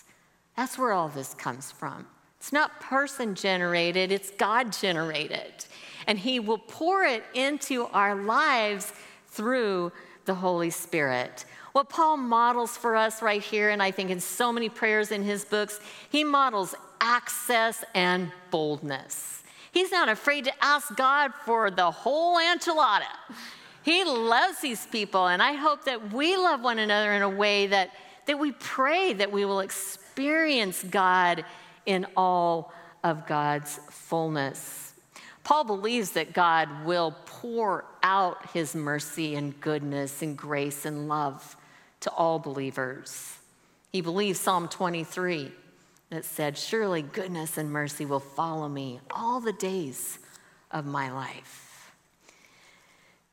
That's 0.56 0.78
where 0.78 0.92
all 0.92 1.10
this 1.10 1.34
comes 1.34 1.72
from. 1.72 2.08
It's 2.38 2.52
not 2.52 2.82
person 2.82 3.36
generated, 3.36 4.12
it's 4.12 4.30
God 4.32 4.74
generated. 4.74 5.66
And 6.08 6.20
he 6.20 6.40
will 6.40 6.58
pour 6.58 7.06
it 7.06 7.24
into 7.34 7.86
our 7.86 8.16
lives 8.16 8.92
through 9.30 9.92
the 10.26 10.36
Holy 10.36 10.70
Spirit. 10.70 11.46
What 11.72 11.90
Paul 11.90 12.18
models 12.18 12.78
for 12.78 12.96
us 12.96 13.22
right 13.22 13.42
here, 13.42 13.70
and 13.70 13.82
I 13.82 13.92
think 13.92 14.10
in 14.10 14.20
so 14.20 14.52
many 14.52 14.70
prayers 14.70 15.12
in 15.12 15.24
his 15.24 15.46
books, 15.46 15.80
he 16.10 16.24
models 16.24 16.76
access 17.02 17.84
and 17.96 18.32
boldness. 18.52 19.44
He's 19.72 19.92
not 19.92 20.08
afraid 20.10 20.44
to 20.46 20.52
ask 20.62 20.96
God 20.96 21.34
for 21.46 21.72
the 21.72 21.90
whole 21.90 22.38
enchilada. 22.38 23.08
He 23.84 24.04
loves 24.04 24.60
these 24.60 24.86
people, 24.88 25.28
and 25.28 25.42
I 25.42 25.54
hope 25.54 25.86
that 25.86 26.14
we 26.14 26.38
love 26.38 26.62
one 26.62 26.78
another 26.78 27.14
in 27.14 27.22
a 27.22 27.30
way 27.30 27.68
that, 27.68 27.92
that 28.28 28.38
we 28.38 28.52
pray 28.52 29.14
that 29.14 29.32
we 29.32 29.46
will 29.46 29.62
experience 29.62 30.03
God 30.84 31.46
in 31.86 32.06
all 32.16 32.74
of 33.04 33.28
God's 33.28 33.80
fullness. 33.90 34.94
Paul 35.44 35.66
believes 35.66 36.12
that 36.12 36.34
God 36.34 36.86
will 36.86 37.16
pour 37.26 37.84
out 38.02 38.50
his 38.52 38.76
mercy 38.76 39.36
and 39.36 39.60
goodness 39.60 40.22
and 40.22 40.38
grace 40.38 40.86
and 40.86 41.10
love 41.10 41.58
to 42.02 42.12
all 42.12 42.40
believers. 42.40 43.38
He 43.92 44.02
believes 44.02 44.40
Psalm 44.40 44.68
23 44.70 45.52
that 46.10 46.26
said, 46.26 46.58
Surely 46.58 47.02
goodness 47.02 47.58
and 47.58 47.72
mercy 47.72 48.06
will 48.06 48.20
follow 48.20 48.70
me 48.70 49.00
all 49.12 49.42
the 49.42 49.54
days 49.54 50.20
of 50.72 50.86
my 50.86 51.12
life. 51.12 51.92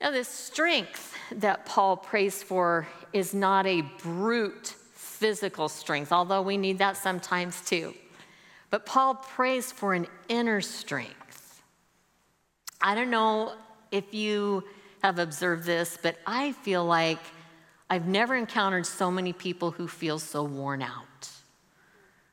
Now, 0.01 0.11
the 0.11 0.25
strength 0.25 1.15
that 1.31 1.67
Paul 1.67 1.97
prays 1.97 2.43
for 2.43 2.89
is 3.13 3.35
not 3.35 3.67
a 3.67 3.83
brute 4.03 4.75
physical 5.21 5.69
strength, 5.69 6.13
although 6.13 6.41
we 6.41 6.57
need 6.57 6.79
that 6.79 6.97
sometimes 6.97 7.61
too. 7.61 7.95
But 8.71 8.87
Paul 8.87 9.17
prays 9.17 9.71
for 9.71 9.93
an 9.93 10.07
inner 10.29 10.63
strength. 10.63 11.63
I 12.81 12.95
don't 12.95 13.11
know 13.11 13.53
if 13.93 14.15
you 14.15 14.65
have 15.03 15.19
observed 15.19 15.65
this, 15.65 15.99
but 16.03 16.17
I 16.27 16.53
feel 16.53 16.87
like 16.87 17.19
I've 17.91 18.07
never 18.07 18.35
encountered 18.35 18.87
so 18.87 19.11
many 19.11 19.35
people 19.35 19.73
who 19.73 19.87
feel 19.87 20.19
so 20.19 20.43
worn 20.43 20.81
out, 20.81 21.29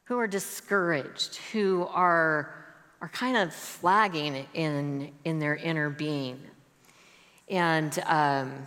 who 0.05 0.17
are 0.17 0.27
discouraged, 0.27 1.35
who 1.51 1.85
are, 1.91 2.55
are 3.01 3.09
kind 3.09 3.35
of 3.35 3.53
flagging 3.53 4.45
in, 4.53 5.11
in 5.25 5.39
their 5.39 5.57
inner 5.57 5.89
being. 5.89 6.39
And 7.49 7.97
um, 8.05 8.65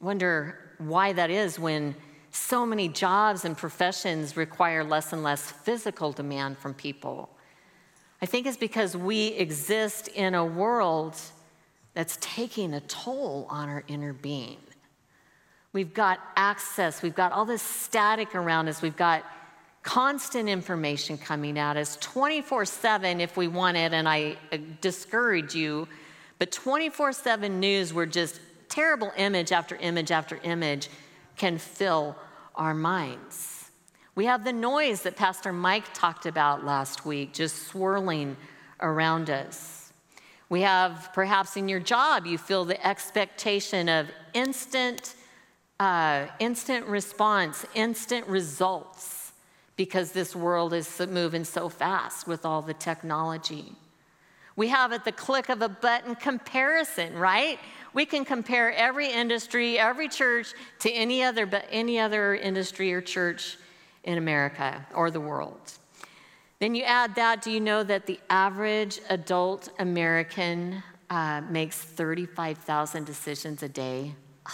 wonder 0.00 0.58
why 0.78 1.12
that 1.14 1.30
is 1.30 1.58
when 1.58 1.96
so 2.30 2.66
many 2.66 2.88
jobs 2.88 3.44
and 3.44 3.56
professions 3.56 4.36
require 4.36 4.84
less 4.84 5.12
and 5.12 5.22
less 5.22 5.50
physical 5.50 6.12
demand 6.12 6.58
from 6.58 6.74
people. 6.74 7.30
I 8.20 8.26
think 8.26 8.46
it's 8.46 8.56
because 8.56 8.96
we 8.96 9.28
exist 9.28 10.08
in 10.08 10.34
a 10.34 10.44
world 10.44 11.16
that's 11.94 12.18
taking 12.20 12.74
a 12.74 12.80
toll 12.80 13.46
on 13.48 13.68
our 13.68 13.84
inner 13.88 14.12
being. 14.12 14.58
We've 15.72 15.92
got 15.92 16.20
access, 16.36 17.02
we've 17.02 17.14
got 17.14 17.32
all 17.32 17.44
this 17.44 17.62
static 17.62 18.34
around 18.34 18.68
us, 18.68 18.82
we've 18.82 18.96
got 18.96 19.24
constant 19.82 20.48
information 20.48 21.16
coming 21.16 21.58
at 21.58 21.76
us 21.76 21.96
24 22.00 22.64
7 22.64 23.20
if 23.20 23.36
we 23.36 23.48
want 23.48 23.76
it, 23.76 23.92
and 23.92 24.08
I 24.08 24.36
uh, 24.52 24.58
discourage 24.80 25.54
you, 25.54 25.88
but 26.38 26.50
24 26.50 27.12
7 27.12 27.60
news 27.60 27.92
where 27.92 28.06
just 28.06 28.40
terrible 28.68 29.12
image 29.16 29.52
after 29.52 29.76
image 29.76 30.10
after 30.10 30.38
image 30.42 30.88
can 31.38 31.58
fill 31.58 32.16
our 32.54 32.74
minds. 32.74 33.70
We 34.14 34.24
have 34.24 34.44
the 34.44 34.52
noise 34.52 35.02
that 35.02 35.16
Pastor 35.16 35.52
Mike 35.52 35.94
talked 35.94 36.26
about 36.26 36.64
last 36.64 37.06
week, 37.06 37.32
just 37.32 37.68
swirling 37.68 38.36
around 38.80 39.30
us. 39.30 39.92
We 40.48 40.62
have 40.62 41.10
perhaps 41.12 41.56
in 41.56 41.68
your 41.68 41.80
job, 41.80 42.26
you 42.26 42.38
feel 42.38 42.64
the 42.64 42.84
expectation 42.84 43.88
of 43.88 44.08
instant, 44.34 45.14
uh, 45.78 46.26
instant 46.40 46.86
response, 46.86 47.64
instant 47.74 48.26
results 48.26 49.32
because 49.76 50.10
this 50.10 50.34
world 50.34 50.74
is 50.74 51.00
moving 51.08 51.44
so 51.44 51.68
fast 51.68 52.26
with 52.26 52.44
all 52.44 52.60
the 52.60 52.74
technology. 52.74 53.72
We 54.56 54.68
have 54.68 54.92
at 54.92 55.04
the 55.04 55.12
click 55.12 55.48
of 55.48 55.62
a 55.62 55.68
button 55.68 56.16
comparison, 56.16 57.14
right? 57.14 57.60
We 57.98 58.06
can 58.06 58.24
compare 58.24 58.72
every 58.72 59.10
industry, 59.10 59.76
every 59.76 60.08
church 60.08 60.54
to 60.78 60.88
any 60.88 61.24
other, 61.24 61.50
any 61.68 61.98
other 61.98 62.36
industry 62.36 62.92
or 62.92 63.00
church 63.00 63.58
in 64.04 64.18
America 64.18 64.86
or 64.94 65.10
the 65.10 65.18
world. 65.18 65.72
Then 66.60 66.76
you 66.76 66.84
add 66.84 67.16
that, 67.16 67.42
do 67.42 67.50
you 67.50 67.58
know 67.58 67.82
that 67.82 68.06
the 68.06 68.20
average 68.30 69.00
adult 69.10 69.70
American 69.80 70.80
uh, 71.10 71.40
makes 71.50 71.76
35,000 71.76 73.04
decisions 73.04 73.64
a 73.64 73.68
day? 73.68 74.14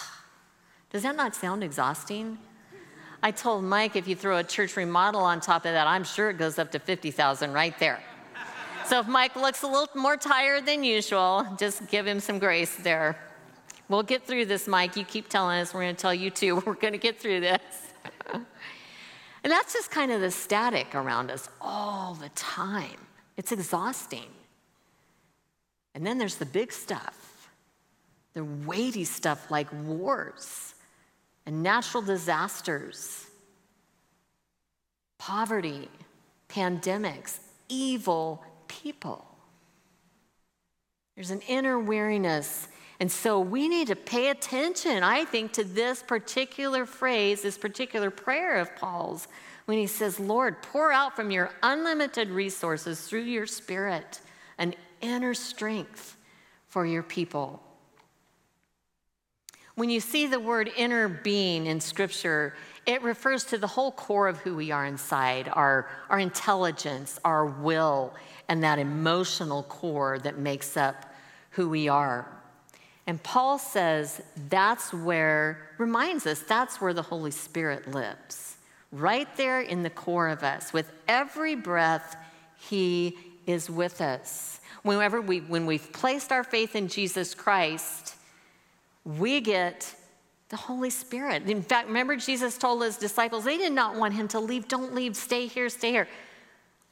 Does 0.90 1.02
that 1.02 1.14
not 1.14 1.34
sound 1.34 1.62
exhausting? 1.62 2.38
I 3.22 3.30
told 3.30 3.62
Mike 3.62 3.94
if 3.94 4.08
you 4.08 4.16
throw 4.16 4.38
a 4.38 4.44
church 4.44 4.74
remodel 4.74 5.20
on 5.20 5.42
top 5.42 5.66
of 5.66 5.72
that, 5.72 5.86
I'm 5.86 6.04
sure 6.04 6.30
it 6.30 6.38
goes 6.38 6.58
up 6.58 6.72
to 6.72 6.78
50,000 6.78 7.52
right 7.52 7.78
there. 7.78 8.02
So 8.86 9.00
if 9.00 9.06
Mike 9.06 9.36
looks 9.36 9.64
a 9.64 9.66
little 9.66 9.90
more 9.94 10.16
tired 10.16 10.64
than 10.64 10.82
usual, 10.82 11.46
just 11.58 11.86
give 11.88 12.06
him 12.06 12.20
some 12.20 12.38
grace 12.38 12.74
there. 12.76 13.18
We'll 13.88 14.02
get 14.02 14.24
through 14.26 14.46
this, 14.46 14.66
Mike. 14.66 14.96
You 14.96 15.04
keep 15.04 15.28
telling 15.28 15.60
us, 15.60 15.74
we're 15.74 15.82
going 15.82 15.94
to 15.94 16.00
tell 16.00 16.14
you 16.14 16.30
too. 16.30 16.56
We're 16.66 16.74
going 16.74 16.92
to 16.94 16.98
get 16.98 17.18
through 17.18 17.40
this. 17.40 17.92
and 18.32 18.44
that's 19.42 19.72
just 19.72 19.90
kind 19.90 20.10
of 20.10 20.20
the 20.20 20.30
static 20.30 20.94
around 20.94 21.30
us 21.30 21.48
all 21.60 22.14
the 22.14 22.30
time. 22.30 23.06
It's 23.36 23.52
exhausting. 23.52 24.30
And 25.94 26.06
then 26.06 26.18
there's 26.18 26.36
the 26.36 26.46
big 26.46 26.72
stuff, 26.72 27.50
the 28.32 28.44
weighty 28.44 29.04
stuff 29.04 29.50
like 29.50 29.68
wars 29.84 30.74
and 31.46 31.62
natural 31.62 32.02
disasters, 32.02 33.26
poverty, 35.18 35.88
pandemics, 36.48 37.38
evil 37.68 38.42
people. 38.66 39.26
There's 41.14 41.30
an 41.30 41.42
inner 41.42 41.78
weariness. 41.78 42.68
And 43.00 43.10
so 43.10 43.40
we 43.40 43.68
need 43.68 43.88
to 43.88 43.96
pay 43.96 44.28
attention, 44.30 45.02
I 45.02 45.24
think, 45.24 45.52
to 45.54 45.64
this 45.64 46.02
particular 46.02 46.86
phrase, 46.86 47.42
this 47.42 47.58
particular 47.58 48.10
prayer 48.10 48.56
of 48.56 48.74
Paul's, 48.76 49.26
when 49.66 49.78
he 49.78 49.86
says, 49.86 50.20
Lord, 50.20 50.62
pour 50.62 50.92
out 50.92 51.16
from 51.16 51.30
your 51.30 51.50
unlimited 51.62 52.28
resources 52.28 53.00
through 53.00 53.22
your 53.22 53.46
spirit 53.46 54.20
an 54.58 54.74
inner 55.00 55.34
strength 55.34 56.16
for 56.68 56.86
your 56.86 57.02
people. 57.02 57.62
When 59.74 59.90
you 59.90 59.98
see 59.98 60.28
the 60.28 60.38
word 60.38 60.70
inner 60.76 61.08
being 61.08 61.66
in 61.66 61.80
Scripture, 61.80 62.54
it 62.86 63.02
refers 63.02 63.44
to 63.46 63.58
the 63.58 63.66
whole 63.66 63.90
core 63.90 64.28
of 64.28 64.38
who 64.38 64.54
we 64.54 64.70
are 64.70 64.86
inside 64.86 65.48
our, 65.52 65.88
our 66.08 66.20
intelligence, 66.20 67.18
our 67.24 67.46
will, 67.46 68.14
and 68.48 68.62
that 68.62 68.78
emotional 68.78 69.64
core 69.64 70.18
that 70.20 70.38
makes 70.38 70.76
up 70.76 71.12
who 71.50 71.68
we 71.68 71.88
are. 71.88 72.28
And 73.06 73.22
Paul 73.22 73.58
says 73.58 74.22
that's 74.48 74.92
where, 74.92 75.70
reminds 75.78 76.26
us, 76.26 76.40
that's 76.40 76.80
where 76.80 76.94
the 76.94 77.02
Holy 77.02 77.30
Spirit 77.30 77.90
lives, 77.90 78.56
right 78.92 79.28
there 79.36 79.60
in 79.60 79.82
the 79.82 79.90
core 79.90 80.28
of 80.28 80.42
us. 80.42 80.72
With 80.72 80.90
every 81.06 81.54
breath, 81.54 82.16
He 82.56 83.16
is 83.46 83.68
with 83.68 84.00
us. 84.00 84.60
Whenever 84.82 85.20
we, 85.20 85.40
when 85.40 85.66
we've 85.66 85.92
placed 85.92 86.32
our 86.32 86.44
faith 86.44 86.74
in 86.74 86.88
Jesus 86.88 87.34
Christ, 87.34 88.14
we 89.04 89.40
get 89.40 89.94
the 90.48 90.56
Holy 90.56 90.90
Spirit. 90.90 91.48
In 91.48 91.62
fact, 91.62 91.88
remember 91.88 92.16
Jesus 92.16 92.56
told 92.56 92.82
his 92.82 92.96
disciples, 92.96 93.44
they 93.44 93.58
did 93.58 93.72
not 93.72 93.96
want 93.96 94.14
him 94.14 94.28
to 94.28 94.40
leave. 94.40 94.68
Don't 94.68 94.94
leave, 94.94 95.16
stay 95.16 95.46
here, 95.46 95.68
stay 95.68 95.90
here. 95.90 96.08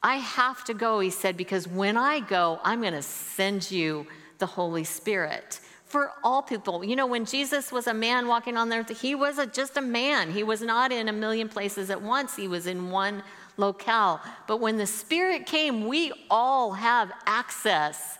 I 0.01 0.15
have 0.17 0.63
to 0.65 0.73
go, 0.73 0.99
he 0.99 1.09
said, 1.09 1.37
because 1.37 1.67
when 1.67 1.95
I 1.95 2.19
go, 2.19 2.59
I'm 2.63 2.81
going 2.81 2.93
to 2.93 3.01
send 3.01 3.71
you 3.71 4.05
the 4.39 4.45
Holy 4.45 4.83
Spirit 4.83 5.59
for 5.93 6.11
all 6.23 6.41
people. 6.41 6.83
You 6.83 6.95
know, 6.95 7.05
when 7.05 7.23
Jesus 7.23 7.71
was 7.71 7.85
a 7.85 7.93
man 7.93 8.27
walking 8.27 8.57
on 8.57 8.67
the 8.67 8.77
earth, 8.77 8.99
he 8.99 9.13
was 9.13 9.37
a, 9.37 9.45
just 9.45 9.77
a 9.77 9.81
man. 9.81 10.31
He 10.31 10.41
was 10.41 10.59
not 10.59 10.91
in 10.91 11.07
a 11.07 11.13
million 11.13 11.47
places 11.47 11.91
at 11.91 12.01
once, 12.01 12.35
he 12.35 12.47
was 12.47 12.65
in 12.65 12.89
one 12.89 13.21
locale. 13.57 14.19
But 14.47 14.57
when 14.57 14.77
the 14.77 14.87
Spirit 14.87 15.45
came, 15.45 15.87
we 15.87 16.11
all 16.31 16.71
have 16.71 17.11
access 17.27 18.17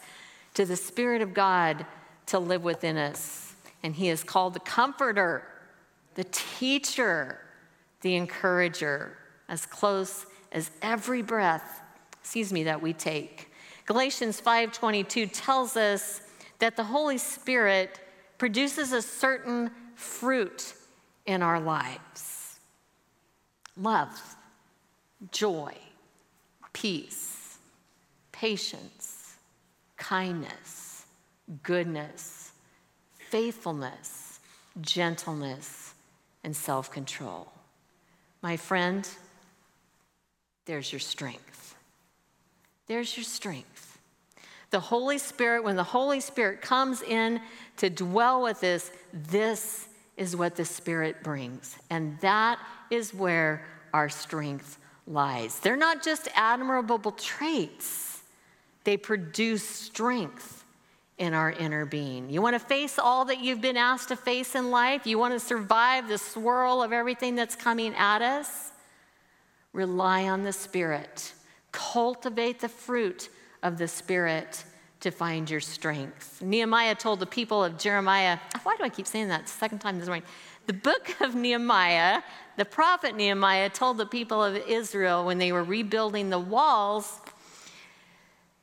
to 0.54 0.66
the 0.66 0.76
Spirit 0.76 1.24
of 1.24 1.34
God 1.34 1.84
to 2.28 2.38
live 2.38 2.64
within 2.64 2.96
us. 2.96 3.56
And 3.82 3.96
he 3.96 4.10
is 4.10 4.24
called 4.24 4.54
the 4.54 4.60
comforter, 4.60 5.44
the 6.14 6.26
teacher, 6.26 7.40
the 8.02 8.14
encourager, 8.14 9.18
as 9.50 9.66
close 9.66 10.28
as 10.52 10.70
every 10.84 11.24
breath, 11.24 11.82
excuse 12.22 12.54
me, 12.54 12.66
that 12.66 12.84
we 12.84 12.94
take. 12.94 13.52
Galatians 13.88 14.40
5:22 14.40 15.28
tells 15.34 15.76
us 15.76 16.22
that 16.60 16.76
the 16.76 16.84
Holy 16.84 17.18
Spirit 17.18 18.00
produces 18.38 18.92
a 18.92 19.02
certain 19.02 19.72
fruit 19.96 20.74
in 21.26 21.42
our 21.42 21.60
lives. 21.60 22.60
Love, 23.78 24.36
joy, 25.32 25.74
peace, 26.74 27.58
patience, 28.32 29.36
kindness, 29.98 31.06
goodness, 31.63 32.52
faithfulness, 33.30 34.39
gentleness, 34.82 35.94
and 36.44 36.56
self 36.56 36.92
control. 36.92 37.48
My 38.42 38.58
friend, 38.58 39.08
there's 40.66 40.92
your 40.92 41.00
strength. 41.00 41.76
There's 42.88 43.16
your 43.16 43.24
strength. 43.24 43.73
The 44.74 44.80
Holy 44.80 45.20
Spirit, 45.20 45.64
when 45.64 45.76
the 45.76 45.84
Holy 45.84 46.20
Spirit 46.20 46.64
comes 46.64 47.04
in 47.04 47.40
to 47.78 47.92
dwell 47.92 48.42
with 48.42 48.64
us, 48.64 48.90
this 49.14 49.88
is 50.18 50.36
what 50.36 50.56
the 50.56 50.66
Spirit 50.66 51.22
brings. 51.22 51.78
And 51.92 52.20
that 52.22 52.58
is 52.90 53.14
where 53.14 53.68
our 53.94 54.10
strength 54.10 54.80
lies. 55.06 55.60
They're 55.60 55.76
not 55.76 56.02
just 56.02 56.28
admirable 56.34 57.12
traits, 57.12 58.24
they 58.84 58.98
produce 58.98 59.64
strength 59.64 60.66
in 61.20 61.36
our 61.36 61.52
inner 61.52 61.86
being. 61.86 62.32
You 62.32 62.42
want 62.42 62.56
to 62.56 62.60
face 62.60 62.98
all 62.98 63.26
that 63.26 63.42
you've 63.42 63.62
been 63.62 63.78
asked 63.78 64.08
to 64.08 64.16
face 64.16 64.56
in 64.56 64.72
life? 64.72 65.06
You 65.06 65.20
want 65.20 65.36
to 65.36 65.40
survive 65.40 66.08
the 66.08 66.18
swirl 66.18 66.82
of 66.82 66.92
everything 66.92 67.36
that's 67.36 67.56
coming 67.56 67.94
at 67.94 68.24
us? 68.24 68.72
Rely 69.72 70.30
on 70.30 70.42
the 70.42 70.52
Spirit. 70.52 71.32
Cultivate 71.72 72.60
the 72.60 72.70
fruit 72.70 73.30
of 73.63 73.78
the 73.78 73.88
Spirit 73.88 74.63
to 74.99 75.12
find 75.12 75.49
your 75.49 75.60
strength. 75.60 76.41
Nehemiah 76.41 76.95
told 76.95 77.19
the 77.19 77.26
people 77.26 77.63
of 77.63 77.78
Jeremiah, 77.78 78.38
why 78.63 78.76
do 78.78 78.84
I 78.84 78.89
keep 78.89 79.08
saying 79.08 79.28
that 79.30 79.49
second 79.49 79.80
time 79.80 79.99
this 79.99 80.08
morning? 80.08 80.26
The 80.65 80.73
book 80.73 81.19
of 81.19 81.36
Nehemiah, 81.36 82.21
the 82.56 82.63
prophet 82.63 83.15
Nehemiah 83.15 83.69
told 83.69 83.97
the 83.97 84.06
people 84.06 84.41
of 84.41 84.56
Israel 84.56 85.26
when 85.26 85.39
they 85.39 85.52
were 85.52 85.63
rebuilding 85.63 86.30
the 86.30 86.39
walls, 86.39 87.19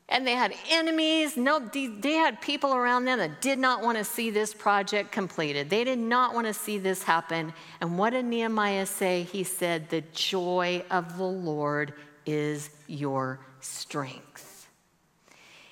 and 0.08 0.26
they 0.26 0.34
had 0.34 0.54
enemies. 0.70 1.36
No, 1.36 1.60
they 1.60 2.14
had 2.14 2.40
people 2.40 2.74
around 2.74 3.04
them 3.04 3.18
that 3.18 3.40
did 3.40 3.58
not 3.58 3.82
want 3.82 3.98
to 3.98 4.04
see 4.04 4.30
this 4.30 4.52
project 4.52 5.12
completed. 5.12 5.70
They 5.70 5.84
did 5.84 5.98
not 5.98 6.34
want 6.34 6.46
to 6.46 6.54
see 6.54 6.78
this 6.78 7.02
happen. 7.02 7.52
And 7.80 7.96
what 7.96 8.10
did 8.10 8.24
Nehemiah 8.24 8.86
say? 8.86 9.22
He 9.22 9.44
said, 9.44 9.88
The 9.88 10.00
joy 10.12 10.84
of 10.90 11.16
the 11.16 11.24
Lord 11.24 11.92
is 12.26 12.70
your 12.88 13.40
strength. 13.60 14.49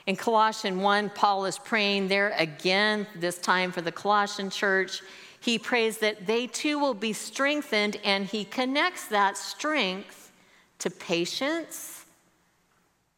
In 0.09 0.17
Colossians 0.17 0.83
1, 0.83 1.11
Paul 1.11 1.45
is 1.45 1.59
praying 1.59 2.09
there 2.09 2.35
again, 2.39 3.07
this 3.15 3.37
time 3.37 3.71
for 3.71 3.83
the 3.83 3.93
Colossian 3.93 4.49
church. 4.49 5.03
He 5.39 5.59
prays 5.59 5.99
that 5.99 6.27
they 6.27 6.47
too 6.47 6.79
will 6.79 6.95
be 6.95 7.13
strengthened, 7.13 8.01
and 8.03 8.25
he 8.25 8.47
connects 8.47 9.09
that 9.09 9.37
strength 9.37 10.33
to 10.79 10.89
patience 10.89 12.07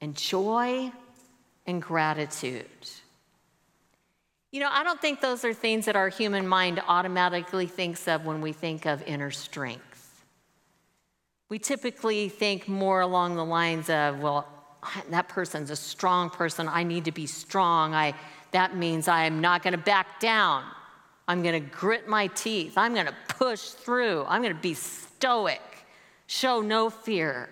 and 0.00 0.16
joy 0.16 0.90
and 1.64 1.80
gratitude. 1.80 2.66
You 4.50 4.58
know, 4.58 4.68
I 4.68 4.82
don't 4.82 5.00
think 5.00 5.20
those 5.20 5.44
are 5.44 5.54
things 5.54 5.86
that 5.86 5.94
our 5.94 6.08
human 6.08 6.44
mind 6.44 6.82
automatically 6.88 7.68
thinks 7.68 8.08
of 8.08 8.24
when 8.24 8.40
we 8.40 8.52
think 8.52 8.84
of 8.84 9.00
inner 9.06 9.30
strength. 9.30 10.24
We 11.48 11.60
typically 11.60 12.28
think 12.28 12.66
more 12.66 13.00
along 13.00 13.36
the 13.36 13.44
lines 13.44 13.88
of, 13.88 14.18
well, 14.18 14.48
that 15.10 15.28
person's 15.28 15.70
a 15.70 15.76
strong 15.76 16.30
person. 16.30 16.68
I 16.68 16.82
need 16.82 17.04
to 17.04 17.12
be 17.12 17.26
strong. 17.26 17.94
I, 17.94 18.14
that 18.52 18.76
means 18.76 19.08
I 19.08 19.24
am 19.24 19.40
not 19.40 19.62
going 19.62 19.72
to 19.72 19.78
back 19.78 20.20
down. 20.20 20.64
I'm 21.28 21.42
going 21.42 21.62
to 21.62 21.70
grit 21.70 22.08
my 22.08 22.26
teeth. 22.28 22.76
I'm 22.76 22.94
going 22.94 23.06
to 23.06 23.14
push 23.28 23.60
through. 23.60 24.24
I'm 24.28 24.42
going 24.42 24.54
to 24.54 24.60
be 24.60 24.74
stoic, 24.74 25.62
show 26.26 26.60
no 26.60 26.90
fear. 26.90 27.48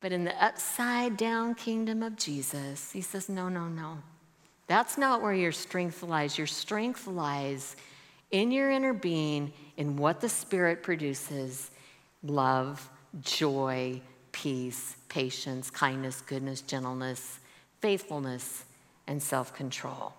But 0.00 0.12
in 0.12 0.24
the 0.24 0.44
upside 0.44 1.16
down 1.16 1.54
kingdom 1.54 2.02
of 2.02 2.16
Jesus, 2.16 2.92
he 2.92 3.00
says, 3.00 3.28
no, 3.28 3.48
no, 3.48 3.68
no. 3.68 3.98
That's 4.66 4.96
not 4.96 5.22
where 5.22 5.34
your 5.34 5.52
strength 5.52 6.02
lies. 6.02 6.38
Your 6.38 6.46
strength 6.46 7.06
lies 7.06 7.76
in 8.30 8.50
your 8.50 8.70
inner 8.70 8.92
being, 8.92 9.52
in 9.76 9.96
what 9.96 10.20
the 10.20 10.28
Spirit 10.28 10.82
produces 10.82 11.70
love, 12.22 12.90
joy, 13.20 14.00
peace, 14.34 14.96
patience, 15.08 15.70
kindness, 15.70 16.20
goodness, 16.20 16.60
gentleness, 16.60 17.38
faithfulness, 17.80 18.64
and 19.06 19.22
self 19.22 19.54
control. 19.54 20.12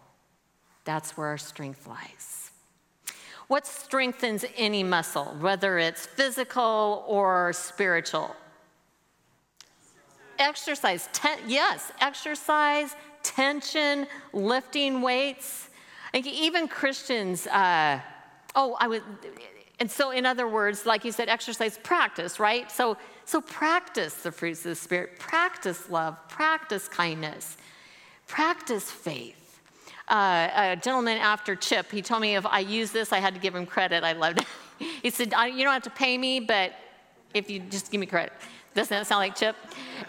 That's 0.86 1.17
where 1.17 1.28
our 1.28 1.38
strength 1.38 1.86
lies. 1.86 2.51
What 3.47 3.67
strengthens 3.67 4.45
any 4.56 4.84
muscle, 4.84 5.36
whether 5.39 5.78
it's 5.78 6.06
physical 6.06 7.04
or 7.08 7.51
spiritual? 7.54 8.36
Exercise. 10.39 11.10
Ten- 11.12 11.39
yes, 11.47 11.91
exercise, 11.99 12.95
tension, 13.21 14.08
lifting 14.32 15.01
weights. 15.01 15.69
Like 16.13 16.25
even 16.25 16.69
Christians, 16.69 17.47
uh, 17.47 17.99
oh, 18.56 18.78
I 18.80 18.88
would, 18.88 19.04
and 19.80 19.91
so 19.91 20.12
in 20.12 20.25
other 20.25 20.47
words, 20.47 20.86
like 20.86 21.04
you 21.04 21.12
said, 21.12 21.28
exercise, 21.28 21.78
practice, 21.84 22.39
right? 22.39 22.71
So 22.71 22.97
so 23.25 23.41
practice 23.41 24.13
the 24.15 24.31
fruits 24.31 24.59
of 24.59 24.69
the 24.69 24.75
Spirit, 24.75 25.19
practice 25.19 25.89
love, 25.89 26.17
practice 26.29 26.88
kindness, 26.88 27.57
practice 28.27 28.89
faith. 28.89 29.59
Uh, 30.07 30.49
a 30.55 30.75
gentleman 30.75 31.17
after 31.17 31.55
Chip, 31.55 31.91
he 31.91 32.01
told 32.01 32.21
me 32.21 32.35
if 32.35 32.45
I 32.45 32.59
use 32.59 32.91
this, 32.91 33.11
I 33.11 33.17
had 33.17 33.33
to 33.33 33.39
give 33.39 33.55
him 33.55 33.65
credit. 33.65 34.03
I 34.03 34.13
loved 34.13 34.39
it. 34.39 34.45
he 35.01 35.09
said, 35.09 35.31
You 35.31 35.63
don't 35.63 35.73
have 35.73 35.83
to 35.83 35.89
pay 35.89 36.17
me, 36.17 36.39
but 36.39 36.73
if 37.33 37.49
you 37.49 37.59
just 37.59 37.91
give 37.91 37.99
me 37.99 38.05
credit. 38.05 38.33
Doesn't 38.75 38.95
that 38.95 39.07
sound 39.07 39.19
like 39.19 39.35
Chip? 39.35 39.55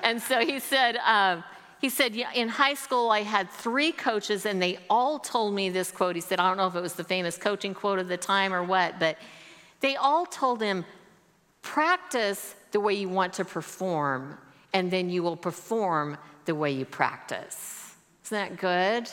And 0.02 0.20
so 0.20 0.44
he 0.44 0.58
said, 0.58 0.96
uh, 0.96 1.40
he 1.80 1.88
said, 1.88 2.16
yeah, 2.16 2.32
in 2.32 2.48
high 2.48 2.74
school, 2.74 3.10
I 3.10 3.22
had 3.22 3.50
three 3.50 3.92
coaches, 3.92 4.46
and 4.46 4.60
they 4.60 4.78
all 4.88 5.18
told 5.18 5.54
me 5.54 5.68
this 5.70 5.90
quote. 5.90 6.16
He 6.16 6.22
said, 6.22 6.40
I 6.40 6.48
don't 6.48 6.56
know 6.56 6.66
if 6.66 6.74
it 6.74 6.80
was 6.80 6.94
the 6.94 7.04
famous 7.04 7.36
coaching 7.36 7.74
quote 7.74 7.98
of 7.98 8.08
the 8.08 8.16
time 8.16 8.52
or 8.52 8.64
what, 8.64 8.98
but 8.98 9.18
they 9.80 9.96
all 9.96 10.26
told 10.26 10.60
him, 10.60 10.84
practice 11.62 12.54
the 12.72 12.80
way 12.80 12.94
you 12.94 13.08
want 13.08 13.32
to 13.34 13.44
perform, 13.44 14.38
and 14.72 14.90
then 14.90 15.08
you 15.10 15.22
will 15.22 15.36
perform 15.36 16.16
the 16.44 16.54
way 16.54 16.70
you 16.70 16.84
practice. 16.84 17.94
Isn't 18.24 18.38
that 18.38 18.60
good? 18.60 19.10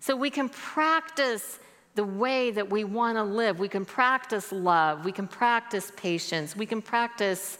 So 0.00 0.16
we 0.16 0.30
can 0.30 0.48
practice 0.48 1.58
the 1.94 2.04
way 2.04 2.50
that 2.50 2.70
we 2.70 2.84
want 2.84 3.16
to 3.18 3.22
live. 3.22 3.58
We 3.58 3.68
can 3.68 3.84
practice 3.84 4.50
love. 4.50 5.04
We 5.04 5.12
can 5.12 5.28
practice 5.28 5.92
patience. 5.96 6.56
We 6.56 6.66
can 6.66 6.82
practice 6.82 7.58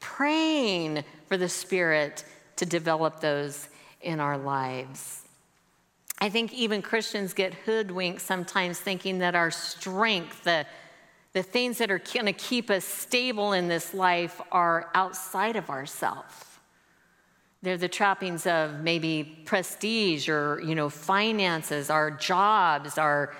praying 0.00 1.04
for 1.26 1.36
the 1.36 1.48
Spirit 1.48 2.24
to 2.56 2.66
develop 2.66 3.20
those 3.20 3.68
in 4.00 4.20
our 4.20 4.38
lives. 4.38 5.22
I 6.20 6.28
think 6.28 6.52
even 6.52 6.82
Christians 6.82 7.34
get 7.34 7.52
hoodwinked 7.52 8.20
sometimes 8.22 8.78
thinking 8.78 9.18
that 9.18 9.34
our 9.34 9.50
strength, 9.50 10.44
the 10.44 10.64
the 11.32 11.42
things 11.42 11.78
that 11.78 11.90
are 11.90 11.98
going 11.98 12.26
to 12.26 12.32
keep 12.32 12.70
us 12.70 12.84
stable 12.84 13.52
in 13.52 13.68
this 13.68 13.94
life 13.94 14.40
are 14.50 14.90
outside 14.94 15.56
of 15.56 15.70
ourselves. 15.70 16.34
They're 17.62 17.78
the 17.78 17.88
trappings 17.88 18.46
of 18.46 18.80
maybe 18.80 19.38
prestige 19.44 20.28
or 20.28 20.60
you 20.64 20.74
know 20.74 20.90
finances, 20.90 21.90
our 21.90 22.10
jobs, 22.10 22.98
our 22.98 23.34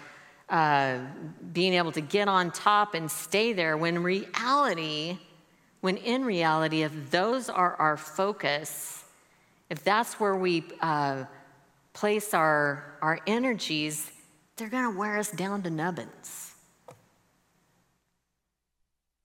uh, 0.49 0.99
being 1.53 1.75
able 1.75 1.93
to 1.93 2.01
get 2.01 2.29
on 2.29 2.51
top 2.51 2.95
and 2.95 3.11
stay 3.11 3.53
there. 3.53 3.77
When 3.77 4.03
reality, 4.03 5.19
when 5.81 5.97
in 5.97 6.25
reality, 6.25 6.83
if 6.83 7.11
those 7.11 7.49
are 7.49 7.75
our 7.75 7.97
focus, 7.97 9.05
if 9.71 9.83
that's 9.83 10.21
where 10.21 10.37
we 10.37 10.65
uh, 10.81 11.25
place 11.93 12.33
our 12.33 12.97
our 13.03 13.19
energies, 13.27 14.11
they're 14.57 14.69
going 14.69 14.91
to 14.91 14.97
wear 14.97 15.19
us 15.19 15.33
down 15.33 15.63
to 15.63 15.71
nubbins. 15.71 16.52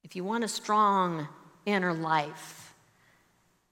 If 0.08 0.16
you 0.16 0.24
want 0.24 0.46
a 0.46 0.48
strong 0.48 1.28
inner 1.66 1.94
life, 1.94 2.74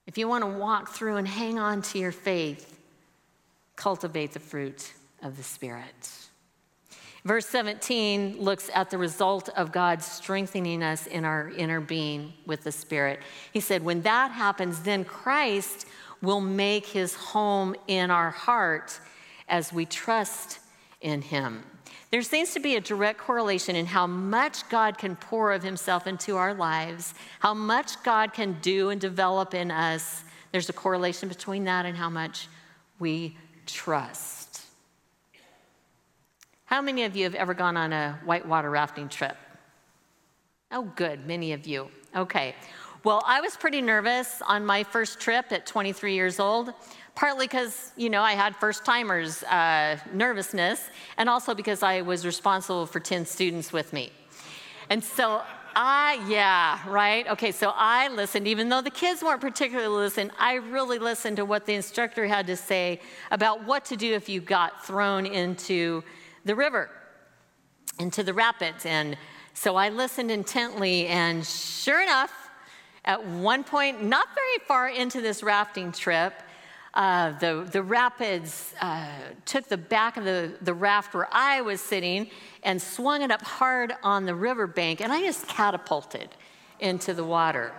if 0.06 0.18
you 0.18 0.28
want 0.28 0.44
to 0.44 0.50
walk 0.50 0.90
through 0.90 1.16
and 1.16 1.26
hang 1.26 1.58
on 1.58 1.80
to 1.80 1.98
your 1.98 2.12
faith, 2.12 2.78
cultivate 3.74 4.32
the 4.32 4.38
fruit 4.38 4.92
of 5.22 5.38
the 5.38 5.42
Spirit. 5.42 6.10
Verse 7.24 7.46
17 7.46 8.36
looks 8.38 8.68
at 8.74 8.90
the 8.90 8.98
result 8.98 9.48
of 9.56 9.72
God 9.72 10.02
strengthening 10.02 10.82
us 10.82 11.06
in 11.06 11.24
our 11.24 11.48
inner 11.56 11.80
being 11.80 12.34
with 12.44 12.64
the 12.64 12.72
Spirit. 12.72 13.20
He 13.54 13.60
said, 13.60 13.82
When 13.82 14.02
that 14.02 14.30
happens, 14.30 14.82
then 14.82 15.06
Christ 15.06 15.86
will 16.20 16.42
make 16.42 16.84
his 16.84 17.14
home 17.14 17.74
in 17.86 18.10
our 18.10 18.30
heart 18.30 19.00
as 19.48 19.72
we 19.72 19.86
trust 19.86 20.58
in 21.00 21.22
him. 21.22 21.64
There 22.16 22.22
seems 22.22 22.54
to 22.54 22.60
be 22.60 22.76
a 22.76 22.80
direct 22.80 23.18
correlation 23.18 23.76
in 23.76 23.84
how 23.84 24.06
much 24.06 24.66
God 24.70 24.96
can 24.96 25.16
pour 25.16 25.52
of 25.52 25.62
Himself 25.62 26.06
into 26.06 26.38
our 26.38 26.54
lives, 26.54 27.12
how 27.40 27.52
much 27.52 28.02
God 28.04 28.32
can 28.32 28.56
do 28.62 28.88
and 28.88 28.98
develop 28.98 29.52
in 29.52 29.70
us. 29.70 30.24
There's 30.50 30.70
a 30.70 30.72
correlation 30.72 31.28
between 31.28 31.64
that 31.64 31.84
and 31.84 31.94
how 31.94 32.08
much 32.08 32.48
we 32.98 33.36
trust. 33.66 34.62
How 36.64 36.80
many 36.80 37.04
of 37.04 37.14
you 37.16 37.24
have 37.24 37.34
ever 37.34 37.52
gone 37.52 37.76
on 37.76 37.92
a 37.92 38.18
whitewater 38.24 38.70
rafting 38.70 39.10
trip? 39.10 39.36
Oh, 40.72 40.90
good, 40.96 41.26
many 41.26 41.52
of 41.52 41.66
you. 41.66 41.90
Okay. 42.16 42.54
Well, 43.04 43.22
I 43.26 43.42
was 43.42 43.58
pretty 43.58 43.82
nervous 43.82 44.40
on 44.40 44.64
my 44.64 44.84
first 44.84 45.20
trip 45.20 45.52
at 45.52 45.66
23 45.66 46.14
years 46.14 46.40
old 46.40 46.72
partly 47.16 47.46
because, 47.46 47.92
you 47.96 48.10
know, 48.10 48.22
I 48.22 48.32
had 48.32 48.54
first 48.54 48.84
timers 48.84 49.42
uh, 49.44 49.98
nervousness, 50.12 50.90
and 51.16 51.28
also 51.28 51.54
because 51.54 51.82
I 51.82 52.02
was 52.02 52.24
responsible 52.24 52.86
for 52.86 53.00
10 53.00 53.26
students 53.26 53.72
with 53.72 53.92
me. 53.92 54.12
And 54.90 55.02
so 55.02 55.42
I, 55.74 56.24
yeah, 56.28 56.78
right? 56.88 57.26
Okay, 57.28 57.52
so 57.52 57.72
I 57.74 58.08
listened, 58.08 58.46
even 58.46 58.68
though 58.68 58.82
the 58.82 58.90
kids 58.90 59.22
weren't 59.22 59.40
particularly 59.40 59.94
listening, 59.94 60.30
I 60.38 60.54
really 60.54 60.98
listened 60.98 61.38
to 61.38 61.44
what 61.44 61.66
the 61.66 61.74
instructor 61.74 62.26
had 62.26 62.46
to 62.46 62.56
say 62.56 63.00
about 63.30 63.64
what 63.64 63.84
to 63.86 63.96
do 63.96 64.14
if 64.14 64.28
you 64.28 64.40
got 64.40 64.86
thrown 64.86 65.26
into 65.26 66.04
the 66.44 66.54
river, 66.54 66.90
into 67.98 68.22
the 68.22 68.32
rapids. 68.32 68.86
And 68.86 69.16
so 69.54 69.76
I 69.76 69.88
listened 69.88 70.30
intently, 70.30 71.08
and 71.08 71.44
sure 71.44 72.02
enough, 72.02 72.32
at 73.06 73.24
one 73.24 73.64
point, 73.64 74.02
not 74.02 74.28
very 74.34 74.58
far 74.66 74.88
into 74.88 75.20
this 75.20 75.42
rafting 75.42 75.92
trip, 75.92 76.32
uh, 76.96 77.38
the, 77.38 77.68
the 77.70 77.82
rapids 77.82 78.72
uh, 78.80 79.06
took 79.44 79.68
the 79.68 79.76
back 79.76 80.16
of 80.16 80.24
the, 80.24 80.54
the 80.62 80.72
raft 80.72 81.12
where 81.12 81.28
I 81.30 81.60
was 81.60 81.82
sitting 81.82 82.30
and 82.62 82.80
swung 82.80 83.20
it 83.20 83.30
up 83.30 83.42
hard 83.42 83.94
on 84.02 84.24
the 84.24 84.34
riverbank, 84.34 85.02
and 85.02 85.12
I 85.12 85.20
just 85.20 85.46
catapulted 85.46 86.30
into 86.80 87.12
the 87.12 87.22
water. 87.22 87.70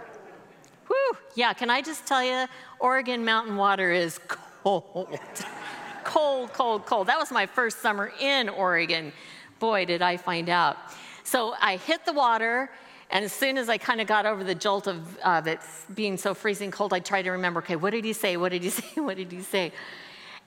Whew, 0.86 1.18
yeah, 1.34 1.54
can 1.54 1.72
I 1.72 1.82
just 1.82 2.06
tell 2.06 2.24
you, 2.24 2.46
Oregon 2.80 3.26
mountain 3.26 3.58
water 3.58 3.92
is 3.92 4.20
cold. 4.28 5.20
cold, 6.04 6.54
cold, 6.54 6.86
cold. 6.86 7.08
That 7.08 7.18
was 7.18 7.32
my 7.32 7.48
first 7.48 7.82
summer 7.82 8.12
in 8.22 8.50
Oregon. 8.50 9.12
Boy, 9.58 9.86
did 9.86 10.04
I 10.04 10.18
find 10.18 10.48
out. 10.48 10.78
So 11.24 11.56
I 11.60 11.78
hit 11.78 12.06
the 12.06 12.14
water 12.14 12.70
and 13.10 13.24
as 13.24 13.32
soon 13.32 13.58
as 13.58 13.70
I 13.70 13.78
kind 13.78 14.02
of 14.02 14.08
got 14.08 14.26
over 14.26 14.44
the 14.44 14.56
jolt 14.56 14.88
of, 14.88 15.18
of 15.20 15.48
it 15.48 15.60
being 15.94 16.18
so 16.18 16.34
freezing 16.34 16.72
cold, 16.72 16.94
I 16.94 17.00
tried 17.00 17.24
to 17.24 17.32
remember 17.32 17.60
okay, 17.60 17.76
what 17.76 17.92
did 17.92 18.04
he 18.04 18.14
say? 18.14 18.38
What 18.38 18.52
did 18.52 18.64
he 18.64 18.70
say? 18.82 19.02
What 19.02 19.18
did 19.18 19.32
he 19.32 19.42
say? 19.42 19.72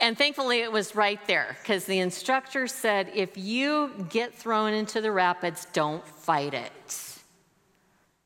And 0.00 0.16
thankfully, 0.16 0.60
it 0.60 0.72
was 0.72 0.94
right 0.94 1.24
there 1.26 1.56
because 1.62 1.84
the 1.84 1.98
instructor 1.98 2.66
said 2.66 3.10
if 3.14 3.36
you 3.36 4.06
get 4.08 4.34
thrown 4.34 4.72
into 4.72 5.00
the 5.00 5.12
rapids, 5.12 5.66
don't 5.72 6.06
fight 6.06 6.54
it. 6.54 7.18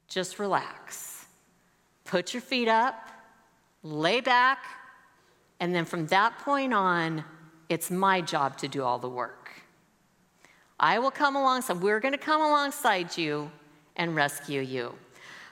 Just 0.09 0.39
relax. 0.39 1.27
Put 2.05 2.33
your 2.33 2.41
feet 2.41 2.69
up, 2.69 3.09
lay 3.83 4.21
back, 4.21 4.65
and 5.59 5.75
then 5.75 5.85
from 5.85 6.07
that 6.09 6.39
point 6.39 6.73
on, 6.73 7.25
it's 7.69 7.91
my 7.91 8.21
job 8.21 8.57
to 8.59 8.69
do 8.69 8.85
all 8.85 8.99
the 8.99 9.09
work. 9.09 9.51
I 10.79 10.99
will 10.99 11.11
come 11.11 11.35
alongside, 11.35 11.81
we're 11.81 11.99
going 11.99 12.13
to 12.13 12.19
come 12.19 12.43
alongside 12.43 13.17
you 13.17 13.51
and 13.97 14.15
rescue 14.15 14.61
you. 14.61 14.95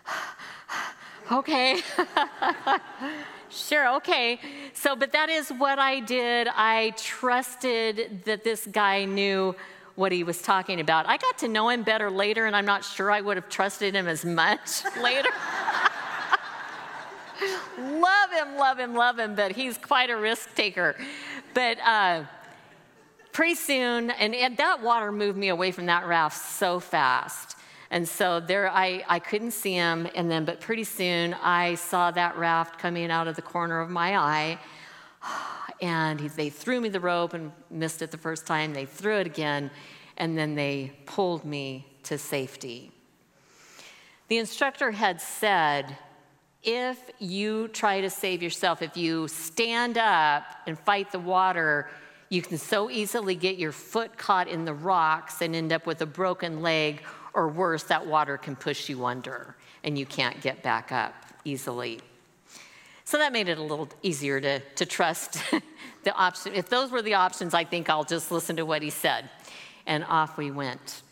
okay. 1.32 1.80
Sure, 3.54 3.96
okay. 3.96 4.40
So, 4.72 4.96
but 4.96 5.12
that 5.12 5.28
is 5.28 5.50
what 5.50 5.78
I 5.78 6.00
did. 6.00 6.48
I 6.48 6.94
trusted 6.96 8.22
that 8.24 8.44
this 8.44 8.66
guy 8.66 9.04
knew 9.04 9.54
what 9.94 10.10
he 10.10 10.24
was 10.24 10.40
talking 10.40 10.80
about. 10.80 11.06
I 11.06 11.18
got 11.18 11.36
to 11.38 11.48
know 11.48 11.68
him 11.68 11.82
better 11.82 12.10
later, 12.10 12.46
and 12.46 12.56
I'm 12.56 12.64
not 12.64 12.82
sure 12.82 13.10
I 13.10 13.20
would 13.20 13.36
have 13.36 13.50
trusted 13.50 13.94
him 13.94 14.08
as 14.08 14.24
much 14.24 14.82
later. 15.02 15.28
love 17.78 18.30
him, 18.32 18.56
love 18.56 18.78
him, 18.78 18.94
love 18.94 19.18
him, 19.18 19.34
but 19.34 19.52
he's 19.52 19.76
quite 19.76 20.08
a 20.08 20.16
risk 20.16 20.54
taker. 20.54 20.96
But 21.52 21.78
uh, 21.80 22.24
pretty 23.32 23.56
soon, 23.56 24.12
and, 24.12 24.34
and 24.34 24.56
that 24.56 24.82
water 24.82 25.12
moved 25.12 25.36
me 25.36 25.48
away 25.48 25.72
from 25.72 25.86
that 25.86 26.06
raft 26.06 26.38
so 26.38 26.80
fast. 26.80 27.54
And 27.92 28.08
so 28.08 28.40
there, 28.40 28.70
I, 28.70 29.04
I 29.06 29.18
couldn't 29.18 29.50
see 29.50 29.74
him. 29.74 30.08
And 30.14 30.30
then, 30.30 30.46
but 30.46 30.62
pretty 30.62 30.84
soon, 30.84 31.34
I 31.34 31.74
saw 31.74 32.10
that 32.10 32.38
raft 32.38 32.78
coming 32.78 33.10
out 33.10 33.28
of 33.28 33.36
the 33.36 33.42
corner 33.42 33.80
of 33.80 33.90
my 33.90 34.16
eye. 34.16 34.58
And 35.80 36.20
they 36.20 36.48
threw 36.48 36.80
me 36.80 36.90
the 36.90 37.00
rope 37.00 37.34
and 37.34 37.50
missed 37.68 38.02
it 38.02 38.12
the 38.12 38.16
first 38.16 38.46
time. 38.46 38.72
They 38.72 38.86
threw 38.86 39.16
it 39.16 39.26
again, 39.26 39.68
and 40.16 40.38
then 40.38 40.54
they 40.54 40.92
pulled 41.06 41.44
me 41.44 41.84
to 42.04 42.18
safety. 42.18 42.92
The 44.28 44.38
instructor 44.38 44.92
had 44.92 45.20
said, 45.20 45.98
if 46.62 47.10
you 47.18 47.66
try 47.66 48.00
to 48.00 48.10
save 48.10 48.44
yourself, 48.44 48.80
if 48.80 48.96
you 48.96 49.26
stand 49.26 49.98
up 49.98 50.44
and 50.68 50.78
fight 50.78 51.10
the 51.10 51.18
water, 51.18 51.90
you 52.28 52.42
can 52.42 52.58
so 52.58 52.88
easily 52.88 53.34
get 53.34 53.56
your 53.56 53.72
foot 53.72 54.16
caught 54.16 54.46
in 54.46 54.64
the 54.64 54.74
rocks 54.74 55.42
and 55.42 55.56
end 55.56 55.72
up 55.72 55.84
with 55.84 56.00
a 56.00 56.06
broken 56.06 56.62
leg 56.62 57.02
or 57.34 57.48
worse, 57.48 57.84
that 57.84 58.06
water 58.06 58.36
can 58.36 58.56
push 58.56 58.88
you 58.88 59.04
under 59.04 59.56
and 59.84 59.98
you 59.98 60.06
can't 60.06 60.40
get 60.40 60.62
back 60.62 60.92
up 60.92 61.14
easily. 61.44 62.00
So 63.04 63.18
that 63.18 63.32
made 63.32 63.48
it 63.48 63.58
a 63.58 63.62
little 63.62 63.88
easier 64.02 64.40
to, 64.40 64.60
to 64.60 64.86
trust 64.86 65.42
the 66.04 66.14
option. 66.14 66.54
If 66.54 66.68
those 66.68 66.90
were 66.90 67.02
the 67.02 67.14
options, 67.14 67.54
I 67.54 67.64
think 67.64 67.90
I'll 67.90 68.04
just 68.04 68.30
listen 68.30 68.56
to 68.56 68.64
what 68.64 68.82
he 68.82 68.90
said. 68.90 69.28
And 69.86 70.04
off 70.04 70.38
we 70.38 70.50
went. 70.50 71.02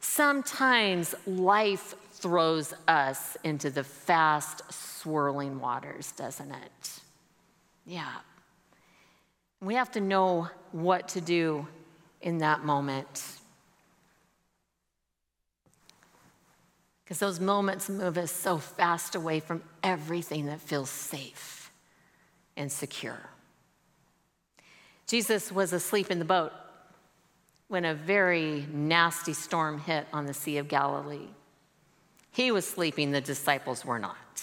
Sometimes 0.00 1.14
life 1.26 1.94
throws 2.12 2.74
us 2.88 3.36
into 3.44 3.70
the 3.70 3.84
fast 3.84 4.62
swirling 4.72 5.60
waters, 5.60 6.12
doesn't 6.12 6.50
it? 6.50 7.00
Yeah. 7.86 8.12
We 9.60 9.74
have 9.74 9.92
to 9.92 10.00
know 10.00 10.48
what 10.72 11.08
to 11.10 11.20
do 11.20 11.66
in 12.20 12.38
that 12.38 12.64
moment. 12.64 13.38
Because 17.08 17.20
those 17.20 17.40
moments 17.40 17.88
move 17.88 18.18
us 18.18 18.30
so 18.30 18.58
fast 18.58 19.14
away 19.14 19.40
from 19.40 19.62
everything 19.82 20.44
that 20.44 20.60
feels 20.60 20.90
safe 20.90 21.72
and 22.54 22.70
secure. 22.70 23.30
Jesus 25.06 25.50
was 25.50 25.72
asleep 25.72 26.10
in 26.10 26.18
the 26.18 26.26
boat 26.26 26.52
when 27.68 27.86
a 27.86 27.94
very 27.94 28.66
nasty 28.70 29.32
storm 29.32 29.78
hit 29.78 30.06
on 30.12 30.26
the 30.26 30.34
Sea 30.34 30.58
of 30.58 30.68
Galilee. 30.68 31.30
He 32.30 32.52
was 32.52 32.68
sleeping, 32.68 33.10
the 33.12 33.22
disciples 33.22 33.86
were 33.86 33.98
not. 33.98 34.42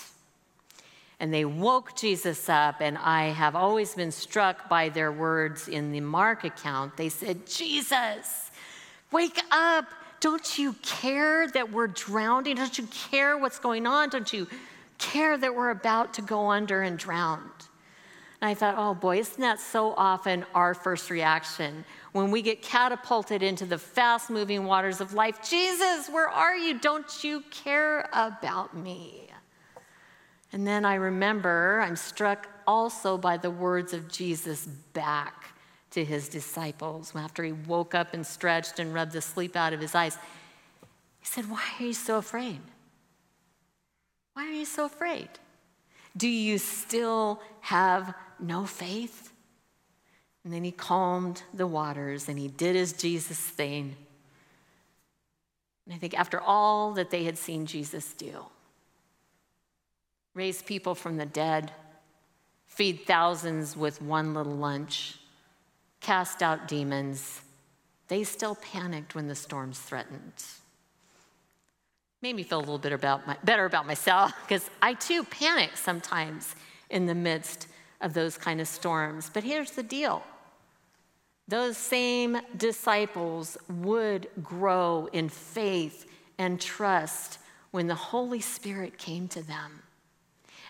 And 1.19 1.31
they 1.31 1.45
woke 1.45 1.95
Jesus 1.95 2.49
up, 2.49 2.77
and 2.81 2.97
I 2.97 3.25
have 3.25 3.55
always 3.55 3.93
been 3.93 4.11
struck 4.11 4.67
by 4.67 4.89
their 4.89 5.11
words 5.11 5.67
in 5.67 5.91
the 5.91 6.01
Mark 6.01 6.43
account. 6.43 6.97
They 6.97 7.09
said, 7.09 7.45
Jesus, 7.45 8.49
wake 9.11 9.39
up. 9.51 9.85
Don't 10.25 10.57
you 10.57 10.73
care 10.81 11.47
that 11.49 11.71
we're 11.71 11.85
drowning? 11.85 12.55
Don't 12.55 12.79
you 12.79 12.87
care 12.87 13.37
what's 13.37 13.59
going 13.59 13.85
on? 13.85 14.09
Don't 14.09 14.33
you 14.33 14.47
care 14.97 15.37
that 15.37 15.53
we're 15.53 15.69
about 15.69 16.15
to 16.15 16.23
go 16.23 16.49
under 16.49 16.81
and 16.81 16.97
drown? 16.97 17.47
And 18.41 18.49
I 18.49 18.55
thought, 18.55 18.73
oh 18.75 18.95
boy, 18.95 19.19
isn't 19.19 19.39
that 19.39 19.59
so 19.59 19.93
often 19.95 20.43
our 20.55 20.73
first 20.73 21.11
reaction 21.11 21.85
when 22.11 22.31
we 22.31 22.41
get 22.41 22.63
catapulted 22.63 23.43
into 23.43 23.67
the 23.67 23.77
fast 23.77 24.31
moving 24.31 24.65
waters 24.65 24.99
of 24.99 25.13
life? 25.13 25.47
Jesus, 25.47 26.09
where 26.09 26.27
are 26.27 26.57
you? 26.57 26.79
Don't 26.79 27.23
you 27.23 27.41
care 27.51 28.09
about 28.11 28.75
me? 28.75 29.27
And 30.51 30.65
then 30.65 30.85
I 30.85 30.95
remember, 30.95 31.81
I'm 31.85 31.95
struck 31.95 32.47
also 32.65 33.15
by 33.15 33.37
the 33.37 33.51
words 33.51 33.93
of 33.93 34.11
Jesus 34.11 34.65
back 34.65 35.44
to 35.95 36.03
his 36.03 36.27
disciples 36.27 37.13
after 37.15 37.41
he 37.41 37.53
woke 37.53 37.95
up 37.95 38.13
and 38.13 38.27
stretched 38.27 38.79
and 38.79 38.93
rubbed 38.93 39.13
the 39.13 39.21
sleep 39.21 39.55
out 39.55 39.71
of 39.71 39.79
his 39.79 39.95
eyes. 39.95 40.17
He 41.19 41.25
said, 41.25 41.49
Why 41.49 41.63
are 41.79 41.85
you 41.85 41.93
so 41.93 42.17
afraid? 42.17 42.59
Why 44.33 44.45
are 44.45 44.51
you 44.51 44.65
so 44.65 44.85
afraid? 44.85 45.29
Do 46.17 46.27
you 46.27 46.57
still 46.57 47.41
have 47.61 48.13
no 48.41 48.65
faith? 48.65 49.31
And 50.43 50.53
then 50.53 50.65
he 50.65 50.71
calmed 50.71 51.43
the 51.53 51.65
waters 51.65 52.27
and 52.27 52.37
he 52.37 52.49
did 52.49 52.75
his 52.75 52.91
Jesus 52.91 53.39
thing. 53.39 53.95
And 55.85 55.95
I 55.95 55.97
think 55.97 56.19
after 56.19 56.41
all 56.41 56.91
that 56.95 57.09
they 57.09 57.23
had 57.23 57.37
seen 57.37 57.65
Jesus 57.65 58.13
do, 58.13 58.45
raise 60.33 60.61
people 60.61 60.93
from 60.93 61.15
the 61.15 61.25
dead, 61.25 61.71
feed 62.67 63.05
thousands 63.07 63.77
with 63.77 64.01
one 64.01 64.33
little 64.33 64.57
lunch, 64.57 65.19
cast 66.05 66.43
out 66.43 66.67
demons, 66.67 67.41
they 68.09 68.23
still 68.23 68.53
panicked 68.53 69.15
when 69.15 69.27
the 69.27 69.33
storms 69.33 69.79
threatened. 69.79 70.45
Made 72.21 72.35
me 72.35 72.43
feel 72.43 72.59
a 72.59 72.61
little 72.61 72.77
bit 72.77 72.93
about 72.93 73.25
my, 73.25 73.37
better 73.43 73.65
about 73.65 73.87
myself 73.87 74.31
because 74.43 74.69
I 74.83 74.93
too 74.93 75.23
panic 75.23 75.75
sometimes 75.75 76.55
in 76.91 77.07
the 77.07 77.15
midst 77.15 77.67
of 78.01 78.13
those 78.13 78.37
kind 78.37 78.61
of 78.61 78.67
storms. 78.67 79.31
But 79.33 79.43
here's 79.43 79.71
the 79.71 79.81
deal 79.81 80.21
those 81.47 81.75
same 81.75 82.37
disciples 82.55 83.57
would 83.67 84.27
grow 84.43 85.09
in 85.11 85.27
faith 85.27 86.05
and 86.37 86.61
trust 86.61 87.39
when 87.71 87.87
the 87.87 87.95
Holy 87.95 88.41
Spirit 88.41 88.99
came 88.99 89.27
to 89.29 89.41
them. 89.41 89.81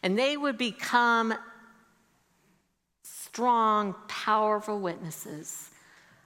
And 0.02 0.18
they 0.18 0.38
would 0.38 0.58
become 0.58 1.34
strong, 3.36 3.94
powerful 4.08 4.80
witnesses 4.80 5.70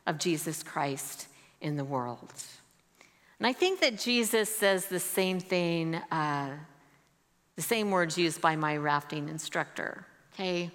of 0.06 0.19
Jesus 0.19 0.62
Christ 0.62 1.28
in 1.60 1.76
the 1.76 1.84
world. 1.84 2.32
And 3.39 3.48
I 3.48 3.52
think 3.52 3.80
that 3.80 3.98
Jesus 3.98 4.56
says 4.56 4.86
the 4.86 5.00
same 5.00 5.39
thing, 5.39 5.95
uh, 5.95 6.52
the 7.56 7.63
same 7.63 7.89
words 7.89 8.15
used 8.15 8.41
by 8.41 8.56
my 8.56 8.78
rafting 8.78 9.28
instructor. 9.28 10.06
Okay? 10.36 10.69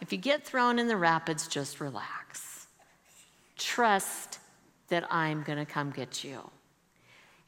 If 0.00 0.12
you 0.12 0.18
get 0.18 0.44
thrown 0.44 0.78
in 0.78 0.86
the 0.86 0.96
rapids, 0.96 1.48
just 1.48 1.80
relax. 1.80 2.68
Trust 3.56 4.38
that 4.86 5.12
I'm 5.12 5.42
going 5.42 5.58
to 5.58 5.66
come 5.66 5.90
get 5.90 6.22
you. 6.22 6.48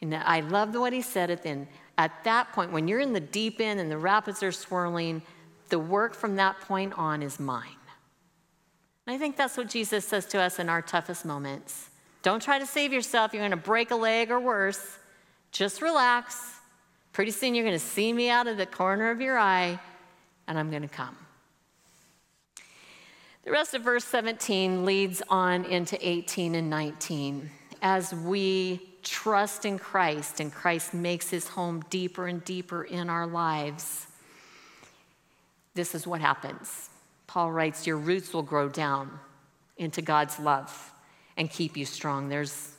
And 0.00 0.12
I 0.12 0.40
love 0.40 0.74
what 0.74 0.92
he 0.92 1.02
said 1.02 1.30
at 1.30 1.44
the. 1.44 1.68
At 1.96 2.24
that 2.24 2.52
point, 2.52 2.72
when 2.72 2.88
you're 2.88 2.98
in 2.98 3.12
the 3.12 3.20
deep 3.20 3.60
end 3.60 3.78
and 3.78 3.88
the 3.88 3.98
rapids 3.98 4.42
are 4.42 4.50
swirling, 4.50 5.22
the 5.68 5.78
work 5.78 6.14
from 6.14 6.34
that 6.34 6.60
point 6.62 6.94
on 6.98 7.22
is 7.22 7.38
mine. 7.38 7.76
I 9.08 9.16
think 9.16 9.36
that's 9.36 9.56
what 9.56 9.68
Jesus 9.68 10.04
says 10.04 10.26
to 10.26 10.38
us 10.38 10.58
in 10.58 10.68
our 10.68 10.82
toughest 10.82 11.24
moments. 11.24 11.88
Don't 12.22 12.42
try 12.42 12.58
to 12.58 12.66
save 12.66 12.92
yourself. 12.92 13.32
You're 13.32 13.40
going 13.40 13.52
to 13.52 13.56
break 13.56 13.90
a 13.90 13.96
leg 13.96 14.30
or 14.30 14.38
worse. 14.38 14.98
Just 15.50 15.80
relax. 15.80 16.60
Pretty 17.14 17.30
soon 17.30 17.54
you're 17.54 17.64
going 17.64 17.78
to 17.78 17.84
see 17.84 18.12
me 18.12 18.28
out 18.28 18.46
of 18.46 18.58
the 18.58 18.66
corner 18.66 19.10
of 19.10 19.20
your 19.22 19.38
eye, 19.38 19.80
and 20.46 20.58
I'm 20.58 20.68
going 20.68 20.82
to 20.82 20.88
come. 20.88 21.16
The 23.44 23.50
rest 23.50 23.72
of 23.72 23.80
verse 23.80 24.04
17 24.04 24.84
leads 24.84 25.22
on 25.30 25.64
into 25.64 25.96
18 26.06 26.54
and 26.54 26.68
19. 26.68 27.50
As 27.80 28.12
we 28.12 28.90
trust 29.02 29.64
in 29.64 29.78
Christ 29.78 30.38
and 30.38 30.52
Christ 30.52 30.92
makes 30.92 31.30
his 31.30 31.48
home 31.48 31.82
deeper 31.88 32.26
and 32.26 32.44
deeper 32.44 32.84
in 32.84 33.08
our 33.08 33.26
lives, 33.26 34.06
this 35.72 35.94
is 35.94 36.06
what 36.06 36.20
happens. 36.20 36.90
Paul 37.28 37.52
writes, 37.52 37.86
Your 37.86 37.98
roots 37.98 38.32
will 38.32 38.42
grow 38.42 38.68
down 38.68 39.20
into 39.76 40.02
God's 40.02 40.40
love 40.40 40.92
and 41.36 41.48
keep 41.48 41.76
you 41.76 41.84
strong. 41.84 42.28
There's 42.28 42.74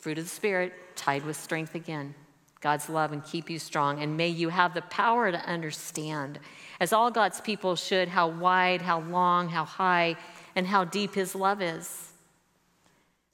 fruit 0.00 0.18
of 0.18 0.24
the 0.24 0.30
Spirit 0.30 0.72
tied 0.96 1.24
with 1.24 1.36
strength 1.36 1.76
again. 1.76 2.16
God's 2.60 2.88
love 2.88 3.12
and 3.12 3.24
keep 3.24 3.50
you 3.50 3.58
strong. 3.58 4.02
And 4.02 4.16
may 4.16 4.28
you 4.28 4.48
have 4.48 4.72
the 4.72 4.82
power 4.82 5.30
to 5.30 5.38
understand, 5.46 6.40
as 6.80 6.92
all 6.92 7.10
God's 7.10 7.40
people 7.40 7.76
should, 7.76 8.08
how 8.08 8.28
wide, 8.28 8.80
how 8.80 9.00
long, 9.00 9.48
how 9.48 9.64
high, 9.64 10.16
and 10.56 10.66
how 10.66 10.84
deep 10.84 11.14
His 11.14 11.34
love 11.34 11.60
is. 11.60 12.12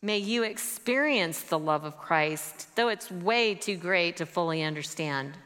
May 0.00 0.18
you 0.18 0.44
experience 0.44 1.42
the 1.42 1.58
love 1.58 1.84
of 1.84 1.98
Christ, 1.98 2.74
though 2.74 2.88
it's 2.88 3.10
way 3.10 3.54
too 3.54 3.76
great 3.76 4.16
to 4.16 4.26
fully 4.26 4.62
understand. 4.62 5.36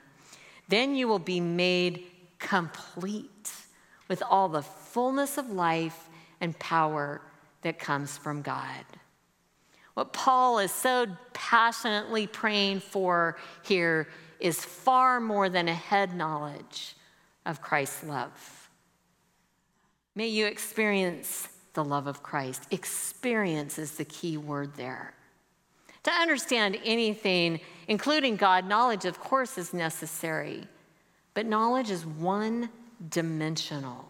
Then 0.69 0.95
you 0.95 1.09
will 1.09 1.19
be 1.19 1.41
made 1.41 2.05
complete 2.39 3.32
with 4.13 4.23
all 4.29 4.47
the 4.47 4.61
fullness 4.61 5.39
of 5.39 5.49
life 5.49 6.11
and 6.39 6.59
power 6.59 7.23
that 7.63 7.79
comes 7.79 8.19
from 8.19 8.43
God. 8.43 8.85
What 9.95 10.13
Paul 10.13 10.59
is 10.59 10.71
so 10.71 11.07
passionately 11.33 12.27
praying 12.27 12.81
for 12.81 13.39
here 13.63 14.09
is 14.39 14.63
far 14.63 15.19
more 15.19 15.49
than 15.49 15.67
a 15.67 15.73
head 15.73 16.15
knowledge 16.15 16.95
of 17.47 17.63
Christ's 17.63 18.05
love. 18.05 18.69
May 20.15 20.29
you 20.29 20.45
experience 20.45 21.49
the 21.73 21.83
love 21.83 22.07
of 22.07 22.23
Christ. 22.23 22.67
Experience 22.71 23.79
is 23.79 23.93
the 23.93 24.05
key 24.05 24.37
word 24.37 24.75
there. 24.75 25.15
To 26.03 26.11
understand 26.11 26.79
anything, 26.85 27.61
including 27.89 28.37
God, 28.37 28.69
knowledge, 28.69 29.07
of 29.07 29.19
course, 29.19 29.57
is 29.57 29.73
necessary, 29.73 30.69
but 31.33 31.47
knowledge 31.47 31.91
is 31.91 32.05
one 32.05 32.69
dimensional. 33.09 34.07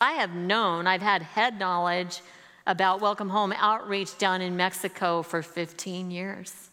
I 0.00 0.12
have 0.12 0.34
known, 0.34 0.86
I've 0.86 1.02
had 1.02 1.22
head 1.22 1.58
knowledge 1.58 2.20
about 2.66 3.00
Welcome 3.00 3.28
Home 3.28 3.52
outreach 3.56 4.16
down 4.18 4.40
in 4.40 4.56
Mexico 4.56 5.22
for 5.22 5.42
15 5.42 6.10
years. 6.10 6.70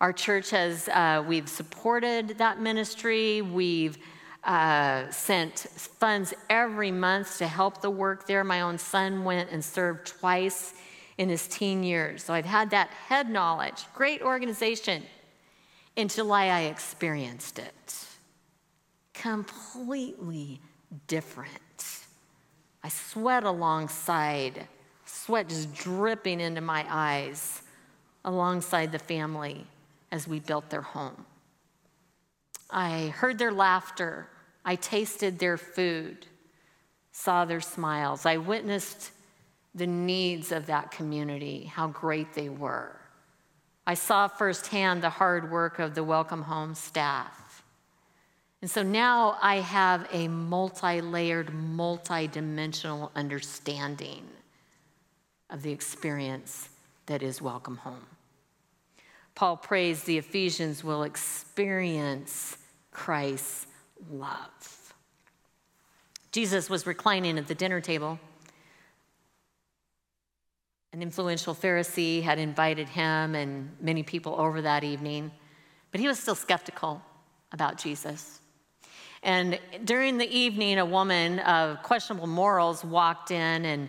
Our 0.00 0.12
church 0.12 0.50
has, 0.50 0.88
uh, 0.88 1.24
we've 1.26 1.48
supported 1.48 2.38
that 2.38 2.60
ministry. 2.60 3.42
We've 3.42 3.98
uh, 4.44 5.10
sent 5.10 5.58
funds 5.58 6.34
every 6.50 6.90
month 6.90 7.38
to 7.38 7.46
help 7.46 7.80
the 7.80 7.90
work 7.90 8.26
there. 8.26 8.42
My 8.42 8.62
own 8.62 8.78
son 8.78 9.24
went 9.24 9.50
and 9.50 9.64
served 9.64 10.06
twice 10.06 10.74
in 11.18 11.28
his 11.28 11.46
teen 11.46 11.84
years. 11.84 12.24
So 12.24 12.34
I've 12.34 12.44
had 12.44 12.70
that 12.70 12.88
head 12.88 13.30
knowledge. 13.30 13.84
Great 13.94 14.22
organization. 14.22 15.04
In 15.94 16.08
July, 16.08 16.46
I 16.46 16.60
experienced 16.62 17.58
it. 17.58 18.06
Completely 19.14 20.60
different. 21.06 22.00
I 22.82 22.88
sweat 22.88 23.44
alongside, 23.44 24.66
sweat 25.04 25.48
just 25.48 25.74
dripping 25.74 26.40
into 26.40 26.60
my 26.60 26.84
eyes 26.88 27.62
alongside 28.24 28.92
the 28.92 28.98
family 28.98 29.66
as 30.10 30.26
we 30.26 30.40
built 30.40 30.70
their 30.70 30.82
home. 30.82 31.24
I 32.70 33.08
heard 33.08 33.38
their 33.38 33.52
laughter. 33.52 34.28
I 34.64 34.76
tasted 34.76 35.38
their 35.38 35.58
food, 35.58 36.26
saw 37.10 37.44
their 37.44 37.60
smiles. 37.60 38.24
I 38.24 38.36
witnessed 38.36 39.10
the 39.74 39.86
needs 39.86 40.52
of 40.52 40.66
that 40.66 40.90
community, 40.90 41.64
how 41.64 41.88
great 41.88 42.32
they 42.34 42.48
were. 42.48 42.96
I 43.86 43.94
saw 43.94 44.28
firsthand 44.28 45.02
the 45.02 45.10
hard 45.10 45.50
work 45.50 45.78
of 45.78 45.94
the 45.94 46.04
Welcome 46.04 46.42
Home 46.42 46.74
staff. 46.74 47.41
And 48.62 48.70
so 48.70 48.84
now 48.84 49.36
I 49.42 49.56
have 49.56 50.06
a 50.12 50.28
multi 50.28 51.00
layered, 51.00 51.52
multi 51.52 52.28
dimensional 52.28 53.10
understanding 53.16 54.28
of 55.50 55.62
the 55.62 55.72
experience 55.72 56.68
that 57.06 57.24
is 57.24 57.42
Welcome 57.42 57.78
Home. 57.78 58.06
Paul 59.34 59.56
prays 59.56 60.04
the 60.04 60.16
Ephesians 60.16 60.84
will 60.84 61.02
experience 61.02 62.56
Christ's 62.92 63.66
love. 64.08 64.94
Jesus 66.30 66.70
was 66.70 66.86
reclining 66.86 67.38
at 67.38 67.48
the 67.48 67.56
dinner 67.56 67.80
table. 67.80 68.20
An 70.92 71.02
influential 71.02 71.54
Pharisee 71.54 72.22
had 72.22 72.38
invited 72.38 72.88
him 72.88 73.34
and 73.34 73.76
many 73.80 74.04
people 74.04 74.36
over 74.38 74.62
that 74.62 74.84
evening, 74.84 75.32
but 75.90 76.00
he 76.00 76.06
was 76.06 76.20
still 76.20 76.36
skeptical 76.36 77.02
about 77.50 77.76
Jesus. 77.76 78.41
And 79.22 79.60
during 79.84 80.18
the 80.18 80.28
evening, 80.28 80.78
a 80.78 80.86
woman 80.86 81.38
of 81.40 81.82
questionable 81.82 82.26
morals 82.26 82.84
walked 82.84 83.30
in 83.30 83.64
and 83.64 83.88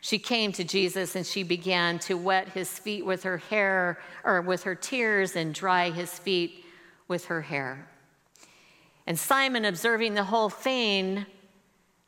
she 0.00 0.18
came 0.18 0.52
to 0.52 0.64
Jesus 0.64 1.14
and 1.16 1.26
she 1.26 1.42
began 1.42 1.98
to 2.00 2.16
wet 2.16 2.48
his 2.48 2.70
feet 2.70 3.04
with 3.04 3.22
her 3.24 3.36
hair 3.36 3.98
or 4.24 4.40
with 4.40 4.62
her 4.62 4.74
tears 4.74 5.36
and 5.36 5.52
dry 5.52 5.90
his 5.90 6.18
feet 6.18 6.64
with 7.08 7.26
her 7.26 7.42
hair. 7.42 7.86
And 9.06 9.18
Simon, 9.18 9.66
observing 9.66 10.14
the 10.14 10.24
whole 10.24 10.48
thing, 10.48 11.26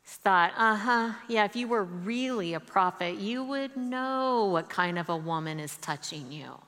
thought, 0.05 0.53
uh 0.57 0.75
huh, 0.75 1.11
yeah, 1.27 1.45
if 1.45 1.55
you 1.55 1.67
were 1.67 1.83
really 1.83 2.55
a 2.55 2.59
prophet, 2.59 3.15
you 3.15 3.43
would 3.43 3.77
know 3.77 4.45
what 4.45 4.69
kind 4.69 4.97
of 4.97 5.09
a 5.09 5.17
woman 5.17 5.59
is 5.59 5.77
touching 5.77 6.31
you. 6.31 6.59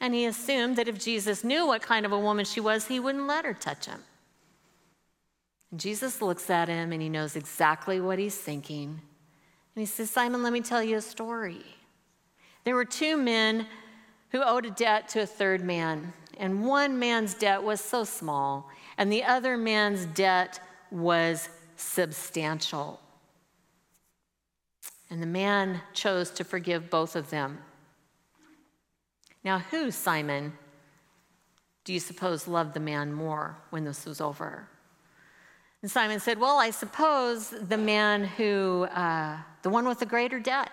And 0.00 0.14
he 0.14 0.24
assumed 0.24 0.76
that 0.76 0.88
if 0.88 0.98
Jesus 0.98 1.42
knew 1.44 1.66
what 1.66 1.82
kind 1.82 2.06
of 2.06 2.12
a 2.12 2.18
woman 2.18 2.44
she 2.44 2.60
was, 2.60 2.86
he 2.86 3.00
wouldn't 3.00 3.26
let 3.26 3.44
her 3.44 3.54
touch 3.54 3.86
him. 3.86 4.00
Jesus 5.76 6.20
looks 6.20 6.50
at 6.50 6.68
him 6.68 6.92
and 6.92 7.00
he 7.00 7.08
knows 7.08 7.36
exactly 7.36 8.00
what 8.00 8.18
he's 8.18 8.36
thinking. 8.36 9.00
And 9.74 9.80
he 9.82 9.86
says, 9.86 10.10
Simon, 10.10 10.42
let 10.42 10.52
me 10.52 10.60
tell 10.60 10.82
you 10.82 10.96
a 10.96 11.00
story. 11.00 11.64
There 12.64 12.74
were 12.74 12.84
two 12.84 13.16
men 13.16 13.66
who 14.30 14.42
owed 14.42 14.66
a 14.66 14.70
debt 14.70 15.08
to 15.10 15.22
a 15.22 15.26
third 15.26 15.62
man, 15.62 16.12
and 16.38 16.64
one 16.64 16.98
man's 16.98 17.34
debt 17.34 17.62
was 17.62 17.80
so 17.80 18.04
small, 18.04 18.68
and 18.98 19.12
the 19.12 19.24
other 19.24 19.56
man's 19.56 20.06
debt 20.06 20.60
was 20.90 21.48
substantial. 21.76 23.00
And 25.08 25.22
the 25.22 25.26
man 25.26 25.80
chose 25.92 26.30
to 26.32 26.44
forgive 26.44 26.90
both 26.90 27.16
of 27.16 27.30
them. 27.30 27.58
Now, 29.42 29.58
who, 29.58 29.90
Simon, 29.90 30.52
do 31.84 31.92
you 31.92 32.00
suppose 32.00 32.46
loved 32.46 32.74
the 32.74 32.80
man 32.80 33.12
more 33.12 33.56
when 33.70 33.84
this 33.84 34.04
was 34.04 34.20
over? 34.20 34.68
And 35.82 35.90
Simon 35.90 36.20
said, 36.20 36.38
Well, 36.38 36.58
I 36.58 36.70
suppose 36.70 37.50
the 37.50 37.78
man 37.78 38.24
who, 38.24 38.84
uh, 38.84 39.38
the 39.62 39.70
one 39.70 39.86
with 39.88 39.98
the 39.98 40.06
greater 40.06 40.38
debt, 40.38 40.70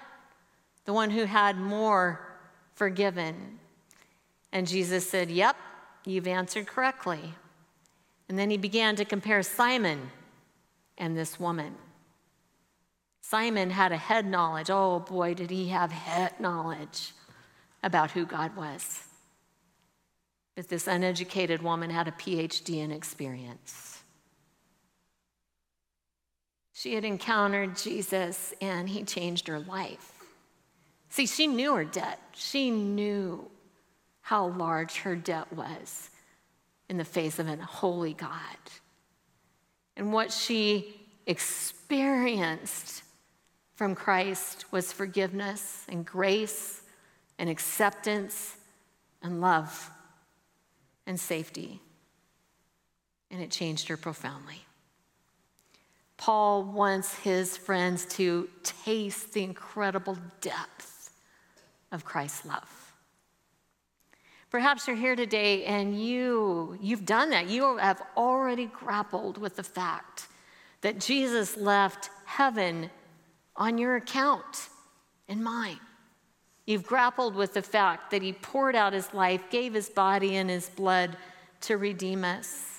the 0.86 0.94
one 0.94 1.10
who 1.10 1.26
had 1.26 1.58
more 1.58 2.22
forgiven. 2.76 3.60
And 4.52 4.68
Jesus 4.68 5.10
said, 5.10 5.30
Yep, 5.30 5.56
you've 6.06 6.28
answered 6.28 6.68
correctly. 6.68 7.36
And 8.30 8.38
then 8.38 8.50
he 8.50 8.58
began 8.58 8.96
to 8.98 9.06
compare 9.06 9.42
Simon 9.44 10.12
and 10.98 11.16
this 11.16 11.40
woman. 11.40 11.76
Simon 13.22 13.70
had 13.70 13.92
a 13.92 13.98
head 13.98 14.26
knowledge. 14.26 14.70
Oh 14.70 15.00
boy, 15.00 15.34
did 15.34 15.50
he 15.50 15.70
have 15.70 15.92
head 15.92 16.40
knowledge 16.40 17.14
about 17.84 18.12
who 18.12 18.26
God 18.26 18.56
was. 18.56 19.04
But 20.56 20.70
this 20.70 20.88
uneducated 20.88 21.62
woman 21.62 21.90
had 21.90 22.08
a 22.08 22.12
PhD 22.12 22.78
in 22.78 22.92
experience. 22.92 23.97
She 26.78 26.94
had 26.94 27.06
encountered 27.06 27.76
Jesus 27.76 28.54
and 28.62 28.88
he 28.88 29.02
changed 29.02 29.48
her 29.48 29.60
life. 29.60 30.14
See, 31.10 31.26
she 31.26 31.48
knew 31.48 31.74
her 31.74 31.84
debt. 31.84 32.22
She 32.34 32.70
knew 32.70 33.50
how 34.22 34.50
large 34.50 34.98
her 34.98 35.16
debt 35.16 35.52
was 35.52 36.12
in 36.88 36.98
the 36.98 37.04
face 37.04 37.40
of 37.40 37.48
a 37.48 37.56
holy 37.56 38.14
God. 38.14 38.30
And 39.96 40.14
what 40.14 40.32
she 40.32 41.02
experienced 41.26 43.02
from 43.74 43.96
Christ 43.96 44.72
was 44.72 44.94
forgiveness 44.94 45.84
and 45.90 46.06
grace 46.06 46.84
and 47.40 47.50
acceptance 47.50 48.56
and 49.24 49.42
love 49.42 49.90
and 51.08 51.20
safety. 51.20 51.82
And 53.32 53.42
it 53.42 53.50
changed 53.50 53.88
her 53.88 53.98
profoundly. 53.98 54.67
Paul 56.18 56.64
wants 56.64 57.14
his 57.16 57.56
friends 57.56 58.06
to 58.16 58.50
taste 58.64 59.34
the 59.34 59.44
incredible 59.44 60.18
depth 60.42 61.12
of 61.92 62.04
Christ's 62.04 62.46
love. 62.46 62.94
Perhaps 64.50 64.88
you're 64.88 64.96
here 64.96 65.16
today 65.16 65.66
and 65.66 66.02
you, 66.02 66.78
you've 66.82 67.06
done 67.06 67.30
that. 67.32 67.48
You 67.48 67.78
have 67.78 68.02
already 68.16 68.66
grappled 68.66 69.38
with 69.38 69.56
the 69.56 69.64
fact 69.64 70.28
that 70.82 71.00
Jesus 71.00 71.58
left 71.58 72.10
heaven 72.26 72.90
on 73.56 73.78
your 73.78 73.98
account 73.98 74.70
and 75.28 75.44
mine. 75.44 75.80
You've 76.66 76.86
grappled 76.86 77.36
with 77.36 77.54
the 77.54 77.62
fact 77.62 78.12
that 78.12 78.22
he 78.22 78.34
poured 78.34 78.76
out 78.76 78.94
his 78.94 79.14
life, 79.14 79.50
gave 79.50 79.74
his 79.74 79.90
body 79.90 80.36
and 80.36 80.50
his 80.50 80.70
blood 80.70 81.18
to 81.62 81.78
redeem 81.78 82.24
us. 82.24 82.77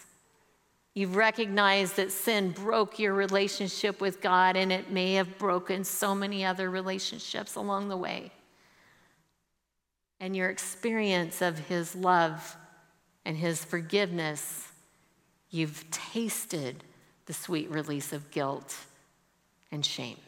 You've 0.99 1.17
recognized 1.17 1.97
that 1.97 2.11
sin 2.11 2.51
broke 2.51 2.99
your 2.99 3.15
relationship 3.15 4.01
with 4.01 4.21
God, 4.21 4.57
and 4.57 4.73
it 4.73 4.91
may 4.91 5.15
have 5.15 5.39
broken 5.39 5.85
so 5.85 6.15
many 6.15 6.45
other 6.45 6.69
relationships 6.71 7.55
along 7.55 7.89
the 7.89 7.97
way 7.97 8.33
and 10.21 10.35
your 10.35 10.51
experience 10.51 11.43
of 11.43 11.59
His 11.59 11.95
love 11.95 12.57
and 13.25 13.37
His 13.37 13.65
forgiveness, 13.65 14.73
you've 15.51 15.89
tasted 15.91 16.83
the 17.27 17.33
sweet 17.33 17.71
release 17.71 18.13
of 18.13 18.31
guilt 18.31 18.77
and 19.71 19.85
shame. 19.85 20.19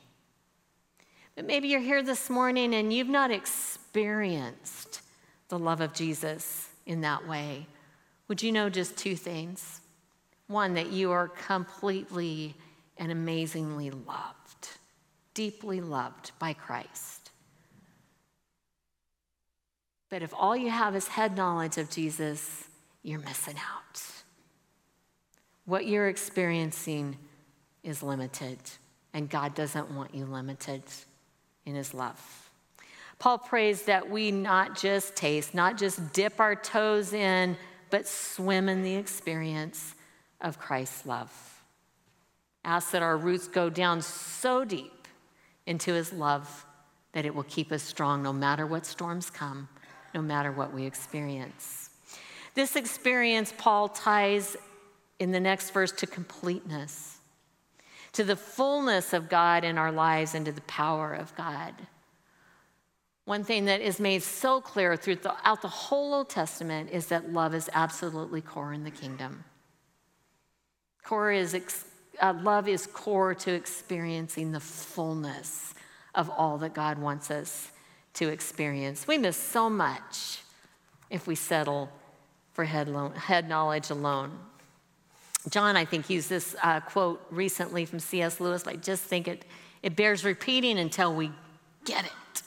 But 1.34 1.46
maybe 1.46 1.68
you're 1.68 1.80
here 1.80 2.02
this 2.02 2.28
morning 2.28 2.74
and 2.74 2.92
you've 2.92 3.08
not 3.08 3.30
experienced 3.30 5.00
the 5.48 5.58
love 5.58 5.80
of 5.80 5.94
Jesus 5.94 6.68
in 6.86 7.00
that 7.00 7.26
way. 7.26 7.66
Would 8.28 8.42
you 8.42 8.52
know 8.52 8.68
just 8.68 8.96
two 8.96 9.16
things? 9.16 9.79
One, 10.50 10.74
that 10.74 10.90
you 10.90 11.12
are 11.12 11.28
completely 11.28 12.56
and 12.96 13.12
amazingly 13.12 13.92
loved, 13.92 14.70
deeply 15.32 15.80
loved 15.80 16.32
by 16.40 16.54
Christ. 16.54 17.30
But 20.08 20.24
if 20.24 20.34
all 20.34 20.56
you 20.56 20.68
have 20.70 20.96
is 20.96 21.06
head 21.06 21.36
knowledge 21.36 21.78
of 21.78 21.88
Jesus, 21.88 22.64
you're 23.04 23.20
missing 23.20 23.54
out. 23.58 24.02
What 25.66 25.86
you're 25.86 26.08
experiencing 26.08 27.16
is 27.84 28.02
limited, 28.02 28.58
and 29.14 29.30
God 29.30 29.54
doesn't 29.54 29.92
want 29.92 30.16
you 30.16 30.24
limited 30.24 30.82
in 31.64 31.76
His 31.76 31.94
love. 31.94 32.50
Paul 33.20 33.38
prays 33.38 33.82
that 33.82 34.10
we 34.10 34.32
not 34.32 34.76
just 34.76 35.14
taste, 35.14 35.54
not 35.54 35.78
just 35.78 36.12
dip 36.12 36.40
our 36.40 36.56
toes 36.56 37.12
in, 37.12 37.56
but 37.88 38.08
swim 38.08 38.68
in 38.68 38.82
the 38.82 38.96
experience 38.96 39.94
of 40.40 40.58
Christ's 40.58 41.06
love. 41.06 41.62
Ask 42.64 42.90
that 42.92 43.02
our 43.02 43.16
roots 43.16 43.48
go 43.48 43.70
down 43.70 44.02
so 44.02 44.64
deep 44.64 45.08
into 45.66 45.92
His 45.92 46.12
love 46.12 46.66
that 47.12 47.26
it 47.26 47.34
will 47.34 47.44
keep 47.44 47.72
us 47.72 47.82
strong 47.82 48.22
no 48.22 48.32
matter 48.32 48.66
what 48.66 48.86
storms 48.86 49.30
come, 49.30 49.68
no 50.14 50.22
matter 50.22 50.52
what 50.52 50.72
we 50.72 50.84
experience. 50.84 51.90
This 52.54 52.76
experience, 52.76 53.52
Paul 53.56 53.88
ties 53.88 54.56
in 55.18 55.32
the 55.32 55.40
next 55.40 55.70
verse 55.70 55.92
to 55.92 56.06
completeness, 56.06 57.18
to 58.12 58.24
the 58.24 58.36
fullness 58.36 59.12
of 59.12 59.28
God 59.28 59.64
in 59.64 59.78
our 59.78 59.92
lives, 59.92 60.34
and 60.34 60.46
to 60.46 60.52
the 60.52 60.60
power 60.62 61.12
of 61.12 61.34
God. 61.36 61.74
One 63.24 63.44
thing 63.44 63.66
that 63.66 63.80
is 63.80 64.00
made 64.00 64.22
so 64.22 64.60
clear 64.60 64.96
throughout 64.96 65.62
the 65.62 65.68
whole 65.68 66.14
Old 66.14 66.30
Testament 66.30 66.90
is 66.90 67.06
that 67.06 67.32
love 67.32 67.54
is 67.54 67.70
absolutely 67.72 68.40
core 68.40 68.72
in 68.72 68.82
the 68.82 68.90
kingdom. 68.90 69.44
Core 71.04 71.32
is 71.32 71.56
uh, 72.20 72.34
love 72.42 72.68
is 72.68 72.86
core 72.86 73.34
to 73.34 73.52
experiencing 73.52 74.52
the 74.52 74.60
fullness 74.60 75.74
of 76.14 76.30
all 76.30 76.58
that 76.58 76.74
God 76.74 76.98
wants 76.98 77.30
us 77.30 77.70
to 78.14 78.28
experience. 78.28 79.06
We 79.06 79.18
miss 79.18 79.36
so 79.36 79.70
much 79.70 80.40
if 81.08 81.26
we 81.26 81.34
settle 81.34 81.90
for 82.52 82.64
head, 82.64 82.88
lo- 82.88 83.10
head 83.10 83.48
knowledge 83.48 83.90
alone. 83.90 84.38
John, 85.48 85.76
I 85.76 85.84
think, 85.84 86.10
used 86.10 86.28
this 86.28 86.54
uh, 86.62 86.80
quote 86.80 87.24
recently 87.30 87.86
from 87.86 87.98
C.S. 87.98 88.40
Lewis. 88.40 88.66
I 88.66 88.76
just 88.76 89.02
think 89.04 89.26
it, 89.26 89.44
it 89.82 89.96
bears 89.96 90.24
repeating 90.24 90.78
until 90.78 91.14
we 91.14 91.30
get 91.84 92.04
it. 92.04 92.42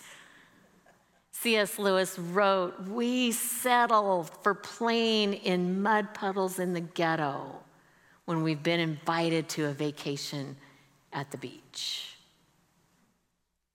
C.S. 1.31 1.79
Lewis 1.79 2.19
wrote, 2.19 2.87
We 2.87 3.31
settle 3.31 4.23
for 4.23 4.53
playing 4.53 5.33
in 5.33 5.81
mud 5.81 6.13
puddles 6.13 6.59
in 6.59 6.73
the 6.73 6.81
ghetto 6.81 7.63
when 8.25 8.43
we've 8.43 8.63
been 8.63 8.79
invited 8.79 9.49
to 9.49 9.65
a 9.65 9.73
vacation 9.73 10.55
at 11.11 11.31
the 11.31 11.37
beach. 11.37 12.15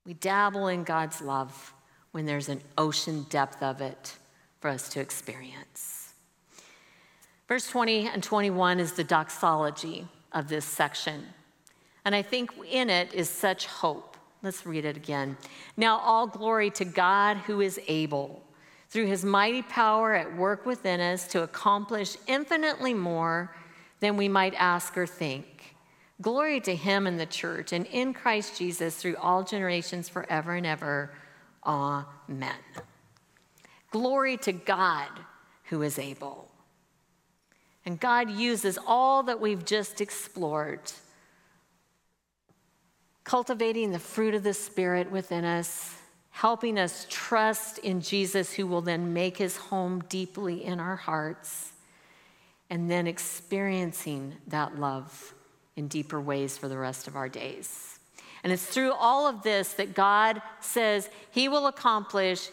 We 0.06 0.14
dabble 0.14 0.68
in 0.68 0.84
God's 0.84 1.20
love 1.20 1.74
when 2.12 2.24
there's 2.24 2.48
an 2.48 2.62
ocean 2.76 3.26
depth 3.28 3.62
of 3.62 3.80
it 3.80 4.16
for 4.60 4.68
us 4.70 4.88
to 4.90 5.00
experience. 5.00 6.14
Verse 7.46 7.68
20 7.68 8.08
and 8.08 8.22
21 8.22 8.80
is 8.80 8.92
the 8.92 9.04
doxology 9.04 10.06
of 10.32 10.48
this 10.48 10.64
section. 10.64 11.24
And 12.04 12.14
I 12.14 12.22
think 12.22 12.50
in 12.70 12.90
it 12.90 13.12
is 13.12 13.28
such 13.28 13.66
hope. 13.66 14.16
Let's 14.42 14.64
read 14.64 14.84
it 14.84 14.96
again. 14.96 15.36
Now, 15.76 15.98
all 15.98 16.26
glory 16.26 16.70
to 16.70 16.84
God 16.84 17.38
who 17.38 17.60
is 17.60 17.80
able, 17.88 18.42
through 18.88 19.06
his 19.06 19.24
mighty 19.24 19.62
power 19.62 20.14
at 20.14 20.36
work 20.36 20.64
within 20.64 21.00
us, 21.00 21.26
to 21.28 21.42
accomplish 21.42 22.16
infinitely 22.26 22.94
more 22.94 23.54
than 24.00 24.16
we 24.16 24.28
might 24.28 24.54
ask 24.54 24.96
or 24.96 25.06
think. 25.06 25.76
Glory 26.20 26.60
to 26.60 26.74
him 26.74 27.06
in 27.06 27.16
the 27.16 27.26
church 27.26 27.72
and 27.72 27.86
in 27.86 28.12
Christ 28.12 28.58
Jesus 28.58 28.96
through 28.96 29.16
all 29.16 29.44
generations 29.44 30.08
forever 30.08 30.54
and 30.54 30.66
ever. 30.66 31.12
Amen. 31.64 32.54
Glory 33.90 34.36
to 34.38 34.52
God 34.52 35.08
who 35.64 35.82
is 35.82 35.98
able. 35.98 36.48
And 37.84 37.98
God 37.98 38.30
uses 38.30 38.78
all 38.86 39.22
that 39.24 39.40
we've 39.40 39.64
just 39.64 40.00
explored, 40.00 40.80
cultivating 43.24 43.92
the 43.92 43.98
fruit 43.98 44.34
of 44.34 44.42
the 44.42 44.54
Spirit 44.54 45.10
within 45.10 45.44
us, 45.44 45.94
helping 46.30 46.78
us 46.78 47.06
trust 47.08 47.78
in 47.78 48.00
Jesus, 48.00 48.52
who 48.52 48.66
will 48.66 48.82
then 48.82 49.12
make 49.14 49.38
his 49.38 49.56
home 49.56 50.04
deeply 50.08 50.64
in 50.64 50.80
our 50.80 50.96
hearts, 50.96 51.72
and 52.70 52.90
then 52.90 53.06
experiencing 53.06 54.34
that 54.46 54.78
love 54.78 55.34
in 55.76 55.88
deeper 55.88 56.20
ways 56.20 56.58
for 56.58 56.68
the 56.68 56.76
rest 56.76 57.06
of 57.06 57.16
our 57.16 57.28
days. 57.28 57.98
And 58.42 58.52
it's 58.52 58.64
through 58.64 58.92
all 58.92 59.26
of 59.26 59.42
this 59.42 59.74
that 59.74 59.94
God 59.94 60.42
says 60.60 61.08
he 61.30 61.48
will 61.48 61.66
accomplish 61.66 62.50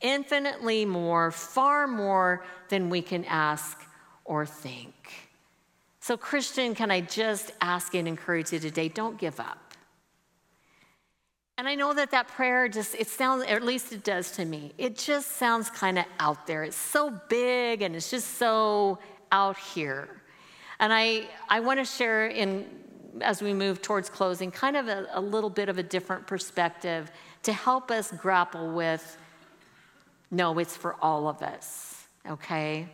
infinitely 0.00 0.84
more, 0.84 1.30
far 1.30 1.86
more 1.86 2.44
than 2.68 2.90
we 2.90 3.02
can 3.02 3.24
ask 3.24 3.80
or 4.24 4.46
think. 4.46 4.94
So, 6.00 6.16
Christian, 6.16 6.74
can 6.74 6.90
I 6.90 7.00
just 7.00 7.52
ask 7.60 7.94
and 7.94 8.06
encourage 8.06 8.52
you 8.52 8.58
today 8.58 8.88
don't 8.88 9.18
give 9.18 9.40
up. 9.40 9.58
And 11.56 11.68
I 11.68 11.76
know 11.76 11.94
that 11.94 12.10
that 12.10 12.28
prayer 12.28 12.68
just, 12.68 12.94
it 12.96 13.06
sounds, 13.06 13.44
at 13.44 13.62
least 13.62 13.92
it 13.92 14.02
does 14.02 14.32
to 14.32 14.44
me, 14.44 14.72
it 14.76 14.96
just 14.96 15.36
sounds 15.36 15.70
kind 15.70 15.98
of 15.98 16.04
out 16.18 16.46
there. 16.46 16.64
It's 16.64 16.76
so 16.76 17.18
big 17.28 17.80
and 17.80 17.94
it's 17.94 18.10
just 18.10 18.36
so 18.38 18.98
out 19.34 19.58
here. 19.58 20.08
And 20.78 20.92
I, 20.92 21.24
I 21.48 21.58
want 21.58 21.80
to 21.80 21.84
share 21.84 22.28
in, 22.28 22.66
as 23.20 23.42
we 23.42 23.52
move 23.52 23.82
towards 23.82 24.08
closing, 24.08 24.52
kind 24.52 24.76
of 24.76 24.86
a, 24.86 25.06
a 25.12 25.20
little 25.20 25.50
bit 25.50 25.68
of 25.68 25.76
a 25.76 25.82
different 25.82 26.26
perspective 26.28 27.10
to 27.42 27.52
help 27.52 27.90
us 27.90 28.12
grapple 28.12 28.72
with 28.72 29.18
no, 30.30 30.56
it's 30.58 30.76
for 30.76 30.96
all 31.02 31.28
of 31.28 31.42
us, 31.42 32.06
okay? 32.28 32.88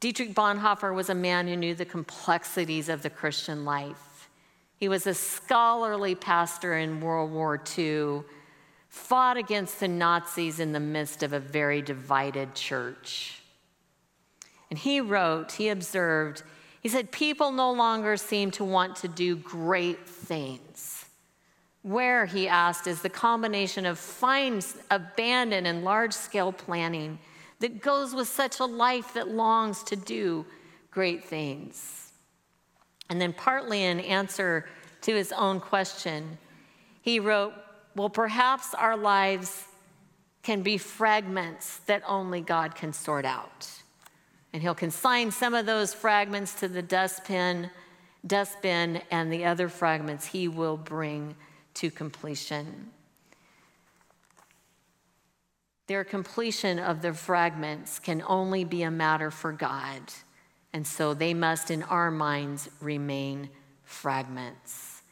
Dietrich 0.00 0.34
Bonhoeffer 0.34 0.94
was 0.94 1.10
a 1.10 1.14
man 1.14 1.48
who 1.48 1.56
knew 1.56 1.74
the 1.74 1.84
complexities 1.84 2.88
of 2.88 3.02
the 3.02 3.10
Christian 3.10 3.64
life. 3.64 4.28
He 4.76 4.88
was 4.88 5.06
a 5.06 5.14
scholarly 5.14 6.14
pastor 6.14 6.76
in 6.76 7.00
World 7.00 7.32
War 7.32 7.60
II, 7.78 8.22
fought 8.88 9.36
against 9.36 9.80
the 9.80 9.88
Nazis 9.88 10.60
in 10.60 10.72
the 10.72 10.80
midst 10.80 11.22
of 11.22 11.32
a 11.32 11.40
very 11.40 11.82
divided 11.82 12.54
church. 12.54 13.42
And 14.70 14.78
he 14.78 15.00
wrote, 15.00 15.52
he 15.52 15.68
observed, 15.68 16.42
he 16.80 16.88
said, 16.88 17.10
People 17.10 17.52
no 17.52 17.72
longer 17.72 18.16
seem 18.16 18.50
to 18.52 18.64
want 18.64 18.96
to 18.96 19.08
do 19.08 19.36
great 19.36 20.06
things. 20.06 21.04
Where, 21.82 22.26
he 22.26 22.48
asked, 22.48 22.86
is 22.86 23.02
the 23.02 23.08
combination 23.08 23.86
of 23.86 23.98
fine 23.98 24.60
abandon 24.90 25.66
and 25.66 25.84
large 25.84 26.12
scale 26.12 26.52
planning 26.52 27.18
that 27.60 27.80
goes 27.80 28.14
with 28.14 28.28
such 28.28 28.60
a 28.60 28.64
life 28.64 29.14
that 29.14 29.28
longs 29.28 29.82
to 29.84 29.96
do 29.96 30.46
great 30.90 31.24
things? 31.24 32.12
And 33.08 33.20
then, 33.20 33.32
partly 33.32 33.84
in 33.84 34.00
answer 34.00 34.66
to 35.02 35.14
his 35.14 35.32
own 35.32 35.60
question, 35.60 36.38
he 37.02 37.20
wrote, 37.20 37.52
Well, 37.94 38.10
perhaps 38.10 38.74
our 38.74 38.96
lives 38.96 39.64
can 40.42 40.62
be 40.62 40.78
fragments 40.78 41.78
that 41.86 42.02
only 42.06 42.40
God 42.40 42.74
can 42.74 42.92
sort 42.92 43.24
out. 43.24 43.68
And 44.56 44.62
he'll 44.62 44.74
consign 44.74 45.32
some 45.32 45.52
of 45.52 45.66
those 45.66 45.92
fragments 45.92 46.54
to 46.60 46.68
the 46.68 46.80
dustbin, 46.80 47.68
dustbin, 48.26 49.02
and 49.10 49.30
the 49.30 49.44
other 49.44 49.68
fragments 49.68 50.24
he 50.24 50.48
will 50.48 50.78
bring 50.78 51.36
to 51.74 51.90
completion. 51.90 52.88
Their 55.88 56.04
completion 56.04 56.78
of 56.78 57.02
the 57.02 57.12
fragments 57.12 57.98
can 57.98 58.22
only 58.26 58.64
be 58.64 58.82
a 58.82 58.90
matter 58.90 59.30
for 59.30 59.52
God, 59.52 60.00
and 60.72 60.86
so 60.86 61.12
they 61.12 61.34
must, 61.34 61.70
in 61.70 61.82
our 61.82 62.10
minds, 62.10 62.70
remain 62.80 63.50
fragments. 63.84 65.02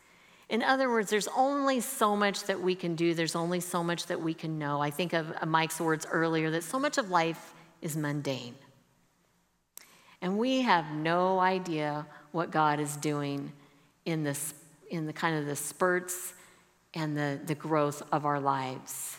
In 0.48 0.62
other 0.62 0.88
words, 0.88 1.10
there's 1.10 1.28
only 1.36 1.80
so 1.80 2.16
much 2.16 2.44
that 2.44 2.62
we 2.62 2.74
can 2.74 2.94
do, 2.94 3.12
there's 3.12 3.36
only 3.36 3.60
so 3.60 3.84
much 3.84 4.06
that 4.06 4.22
we 4.22 4.32
can 4.32 4.58
know. 4.58 4.80
I 4.80 4.88
think 4.88 5.12
of 5.12 5.34
Mike's 5.46 5.82
words 5.82 6.06
earlier 6.10 6.50
that 6.52 6.64
so 6.64 6.78
much 6.78 6.96
of 6.96 7.10
life 7.10 7.52
is 7.82 7.94
mundane. 7.94 8.54
And 10.24 10.38
we 10.38 10.62
have 10.62 10.90
no 10.90 11.38
idea 11.38 12.06
what 12.32 12.50
God 12.50 12.80
is 12.80 12.96
doing 12.96 13.52
in, 14.06 14.24
this, 14.24 14.54
in 14.90 15.04
the 15.04 15.12
kind 15.12 15.36
of 15.36 15.44
the 15.44 15.54
spurts 15.54 16.32
and 16.94 17.14
the, 17.14 17.38
the 17.44 17.54
growth 17.54 18.02
of 18.10 18.24
our 18.24 18.40
lives. 18.40 19.18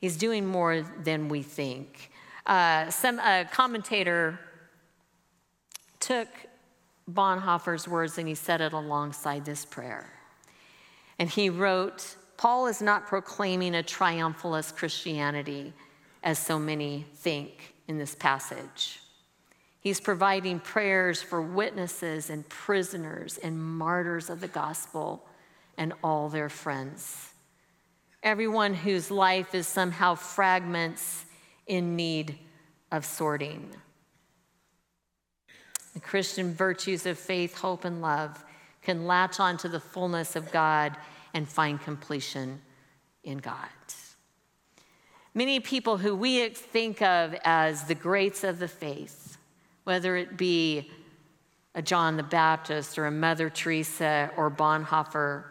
He's 0.00 0.16
doing 0.16 0.46
more 0.46 0.82
than 1.02 1.28
we 1.28 1.42
think. 1.42 2.12
Uh, 2.46 2.90
some 2.90 3.18
a 3.18 3.44
commentator 3.50 4.38
took 5.98 6.28
Bonhoeffer's 7.10 7.88
words 7.88 8.16
and 8.16 8.28
he 8.28 8.36
said 8.36 8.60
it 8.60 8.72
alongside 8.72 9.44
this 9.44 9.64
prayer. 9.64 10.12
And 11.18 11.28
he 11.28 11.50
wrote, 11.50 12.14
Paul 12.36 12.68
is 12.68 12.80
not 12.80 13.08
proclaiming 13.08 13.74
a 13.74 13.82
triumphalist 13.82 14.76
Christianity 14.76 15.72
as 16.22 16.38
so 16.38 16.56
many 16.56 17.04
think 17.16 17.74
in 17.88 17.98
this 17.98 18.14
passage. 18.14 19.00
He's 19.80 20.00
providing 20.00 20.60
prayers 20.60 21.22
for 21.22 21.40
witnesses 21.40 22.28
and 22.28 22.46
prisoners 22.48 23.38
and 23.38 23.62
martyrs 23.62 24.28
of 24.28 24.40
the 24.40 24.48
gospel 24.48 25.26
and 25.78 25.94
all 26.04 26.28
their 26.28 26.50
friends. 26.50 27.32
Everyone 28.22 28.74
whose 28.74 29.10
life 29.10 29.54
is 29.54 29.66
somehow 29.66 30.14
fragments 30.14 31.24
in 31.66 31.96
need 31.96 32.38
of 32.92 33.06
sorting. 33.06 33.70
The 35.94 36.00
Christian 36.00 36.52
virtues 36.52 37.06
of 37.06 37.18
faith, 37.18 37.56
hope, 37.56 37.86
and 37.86 38.02
love 38.02 38.44
can 38.82 39.06
latch 39.06 39.40
onto 39.40 39.68
the 39.68 39.80
fullness 39.80 40.36
of 40.36 40.52
God 40.52 40.96
and 41.32 41.48
find 41.48 41.80
completion 41.80 42.60
in 43.24 43.38
God. 43.38 43.68
Many 45.32 45.60
people 45.60 45.96
who 45.96 46.14
we 46.16 46.48
think 46.48 47.00
of 47.02 47.36
as 47.44 47.84
the 47.84 47.94
greats 47.94 48.42
of 48.42 48.58
the 48.58 48.68
faith, 48.68 49.19
whether 49.90 50.14
it 50.14 50.36
be 50.36 50.88
a 51.74 51.82
John 51.82 52.16
the 52.16 52.22
Baptist 52.22 52.96
or 52.96 53.06
a 53.06 53.10
Mother 53.10 53.50
Teresa 53.50 54.30
or 54.36 54.48
Bonhoeffer, 54.48 55.42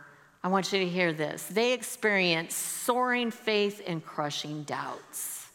I 0.41 0.47
want 0.47 0.71
you 0.71 0.79
to 0.79 0.87
hear 0.87 1.11
this. 1.11 1.43
They 1.43 1.73
experienced 1.73 2.57
soaring 2.57 3.31
faith 3.31 3.81
and 3.85 4.01
crushing 4.01 4.63
doubts. 4.63 5.49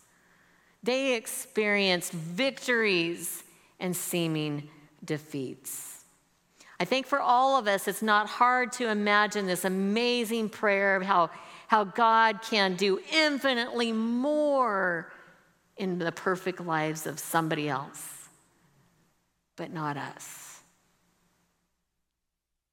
They 0.83 1.15
experienced 1.15 2.13
victories 2.13 3.43
and 3.81 3.97
seeming 3.97 4.69
defeats. 5.03 6.05
I 6.79 6.85
think 6.85 7.07
for 7.07 7.21
all 7.21 7.59
of 7.59 7.67
us, 7.67 7.89
it's 7.89 8.03
not 8.03 8.27
hard 8.27 8.71
to 8.73 8.91
imagine 8.91 9.47
this 9.47 9.65
amazing 9.65 10.51
prayer 10.51 10.97
of 10.97 11.05
how, 11.05 11.31
how 11.69 11.85
God 11.85 12.43
can 12.43 12.77
do 12.77 13.01
infinitely 13.11 13.93
more 13.93 15.11
in 15.79 15.99
the 15.99 16.13
perfect 16.13 16.61
lives 16.61 17.07
of 17.07 17.19
somebody 17.19 17.67
else, 17.67 18.14
but 19.57 19.73
not 19.73 19.97
us. 19.97 20.61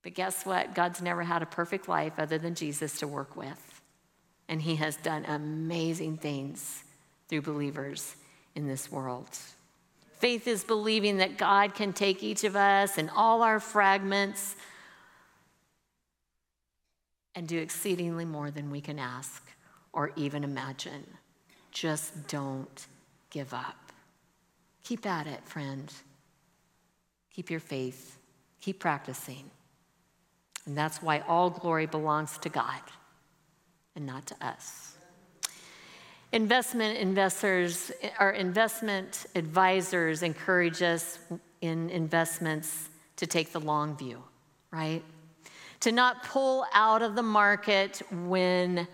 But 0.04 0.16
guess 0.16 0.46
what? 0.46 0.74
God's 0.74 1.02
never 1.02 1.24
had 1.24 1.44
a 1.44 1.46
perfect 1.46 1.88
life 1.88 2.14
other 2.18 2.38
than 2.38 2.56
Jesus 2.56 3.00
to 3.00 3.08
work 3.08 3.36
with. 3.36 3.82
And 4.48 4.62
He 4.62 4.76
has 4.78 4.96
done 4.98 5.26
amazing 5.26 6.18
things 6.18 6.84
through 7.28 7.44
believers 7.44 8.16
in 8.56 8.68
this 8.68 8.92
world. 8.92 9.30
Faith 10.20 10.48
is 10.48 10.64
believing 10.64 11.18
that 11.18 11.38
God 11.38 11.74
can 11.74 11.94
take 11.94 12.22
each 12.24 12.44
of 12.44 12.56
us 12.56 12.98
and 12.98 13.10
all 13.16 13.42
our 13.42 13.60
fragments 13.60 14.56
and 17.34 17.48
do 17.48 17.58
exceedingly 17.58 18.26
more 18.26 18.52
than 18.52 18.70
we 18.70 18.82
can 18.82 19.00
ask 19.00 19.44
or 19.94 20.12
even 20.16 20.44
imagine. 20.44 21.06
Just 21.72 22.28
don't 22.28 22.88
give 23.30 23.54
up. 23.54 23.92
Keep 24.84 25.06
at 25.06 25.28
it, 25.28 25.44
friend. 25.46 25.92
Keep 27.34 27.50
your 27.50 27.60
faith. 27.60 28.18
Keep 28.60 28.80
practicing. 28.80 29.50
And 30.66 30.78
that's 30.78 31.02
why 31.02 31.20
all 31.28 31.50
glory 31.50 31.86
belongs 31.86 32.38
to 32.40 32.50
God 32.50 32.82
and 33.96 34.06
not 34.06 34.28
to 34.28 34.36
us. 34.46 34.96
Investment 36.34 36.98
investors 36.98 37.92
or 38.20 38.32
investment 38.32 39.26
advisors 39.36 40.24
encourage 40.24 40.82
us 40.82 41.20
in 41.62 41.90
investments 41.90 42.90
to 43.18 43.28
take 43.28 43.52
the 43.52 43.60
long 43.60 43.98
view, 43.98 44.24
right? 44.72 45.04
To 45.82 45.92
not 45.92 46.24
pull 46.24 46.66
out 46.74 47.02
of 47.02 47.16
the 47.16 47.24
market 47.24 48.02
when 48.12 48.88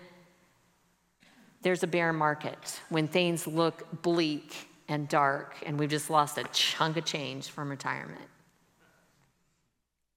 there's 1.62 1.82
a 1.82 1.86
bear 1.86 2.12
market, 2.12 2.80
when 2.88 3.06
things 3.06 3.46
look 3.46 4.02
bleak 4.02 4.67
and 4.88 5.08
dark, 5.08 5.54
and 5.66 5.78
we've 5.78 5.90
just 5.90 6.08
lost 6.08 6.38
a 6.38 6.44
chunk 6.52 6.96
of 6.96 7.04
change 7.04 7.48
from 7.48 7.68
retirement. 7.68 8.20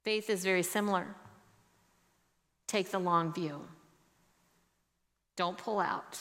Faith 0.03 0.29
is 0.29 0.43
very 0.43 0.63
similar. 0.63 1.05
Take 2.67 2.89
the 2.89 2.99
long 2.99 3.33
view. 3.33 3.61
Don't 5.35 5.57
pull 5.57 5.79
out. 5.79 6.17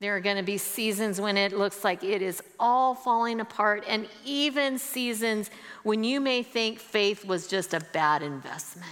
There 0.00 0.16
are 0.16 0.20
going 0.20 0.36
to 0.36 0.42
be 0.42 0.58
seasons 0.58 1.20
when 1.20 1.36
it 1.36 1.52
looks 1.52 1.84
like 1.84 2.02
it 2.02 2.20
is 2.20 2.42
all 2.58 2.94
falling 2.94 3.40
apart, 3.40 3.84
and 3.86 4.08
even 4.24 4.78
seasons 4.78 5.50
when 5.84 6.02
you 6.02 6.20
may 6.20 6.42
think 6.42 6.78
faith 6.78 7.24
was 7.24 7.46
just 7.46 7.72
a 7.72 7.80
bad 7.92 8.22
investment. 8.22 8.88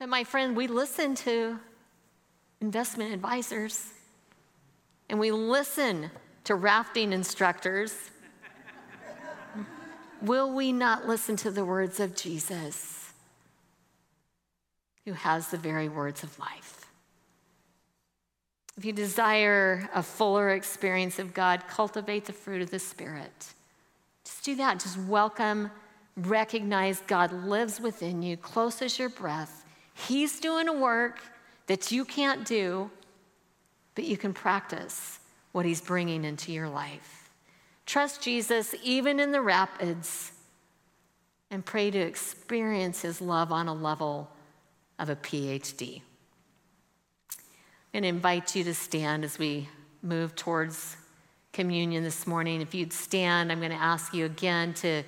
And 0.00 0.10
my 0.10 0.22
friend, 0.22 0.54
we 0.54 0.66
listen 0.66 1.14
to 1.16 1.58
investment 2.60 3.14
advisors 3.14 3.93
and 5.14 5.20
we 5.20 5.30
listen 5.30 6.10
to 6.42 6.56
rafting 6.56 7.12
instructors. 7.12 8.10
Will 10.20 10.52
we 10.52 10.72
not 10.72 11.06
listen 11.06 11.36
to 11.36 11.52
the 11.52 11.64
words 11.64 12.00
of 12.00 12.16
Jesus, 12.16 13.12
who 15.04 15.12
has 15.12 15.52
the 15.52 15.56
very 15.56 15.88
words 15.88 16.24
of 16.24 16.36
life? 16.40 16.86
If 18.76 18.84
you 18.84 18.92
desire 18.92 19.88
a 19.94 20.02
fuller 20.02 20.50
experience 20.50 21.20
of 21.20 21.32
God, 21.32 21.62
cultivate 21.68 22.24
the 22.24 22.32
fruit 22.32 22.60
of 22.60 22.72
the 22.72 22.80
Spirit. 22.80 23.54
Just 24.24 24.42
do 24.42 24.56
that. 24.56 24.80
Just 24.80 24.98
welcome, 24.98 25.70
recognize 26.16 27.04
God 27.06 27.32
lives 27.32 27.80
within 27.80 28.20
you, 28.20 28.36
close 28.36 28.82
as 28.82 28.98
your 28.98 29.10
breath. 29.10 29.64
He's 29.94 30.40
doing 30.40 30.66
a 30.66 30.72
work 30.72 31.20
that 31.68 31.92
you 31.92 32.04
can't 32.04 32.44
do, 32.44 32.90
but 33.94 34.04
you 34.04 34.16
can 34.16 34.32
practice 34.32 35.20
what 35.52 35.64
He's 35.64 35.80
bringing 35.80 36.24
into 36.24 36.52
your 36.52 36.68
life. 36.68 37.30
Trust 37.86 38.22
Jesus 38.22 38.74
even 38.82 39.20
in 39.20 39.32
the 39.32 39.40
rapids 39.40 40.32
and 41.50 41.64
pray 41.64 41.90
to 41.90 41.98
experience 41.98 43.02
His 43.02 43.20
love 43.20 43.52
on 43.52 43.68
a 43.68 43.74
level 43.74 44.30
of 44.98 45.10
a 45.10 45.16
PhD. 45.16 46.02
I'm 47.30 48.00
going 48.00 48.02
to 48.02 48.08
invite 48.08 48.56
you 48.56 48.64
to 48.64 48.74
stand 48.74 49.24
as 49.24 49.38
we 49.38 49.68
move 50.02 50.34
towards 50.34 50.96
communion 51.52 52.02
this 52.02 52.26
morning. 52.26 52.60
If 52.60 52.74
you'd 52.74 52.92
stand, 52.92 53.52
I'm 53.52 53.60
going 53.60 53.70
to 53.70 53.76
ask 53.76 54.12
you 54.12 54.24
again 54.24 54.74
to 54.74 55.04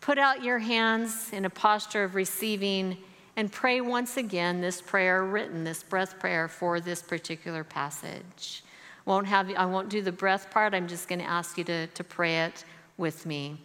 put 0.00 0.18
out 0.18 0.44
your 0.44 0.58
hands 0.58 1.32
in 1.32 1.44
a 1.44 1.50
posture 1.50 2.04
of 2.04 2.14
receiving 2.14 2.98
and 3.38 3.52
pray 3.52 3.80
once 3.80 4.16
again 4.16 4.60
this 4.60 4.80
prayer 4.80 5.24
written, 5.24 5.62
this 5.62 5.84
breath 5.84 6.18
prayer 6.18 6.48
for 6.48 6.80
this 6.80 7.00
particular 7.00 7.62
passage. 7.62 8.64
Won't 9.04 9.28
have, 9.28 9.48
I 9.56 9.64
won't 9.64 9.88
do 9.88 10.02
the 10.02 10.10
breath 10.10 10.50
part, 10.50 10.74
I'm 10.74 10.88
just 10.88 11.06
going 11.06 11.20
to 11.20 11.24
ask 11.24 11.56
you 11.56 11.62
to, 11.62 11.86
to 11.86 12.02
pray 12.02 12.40
it 12.40 12.64
with 12.96 13.26
me. 13.26 13.60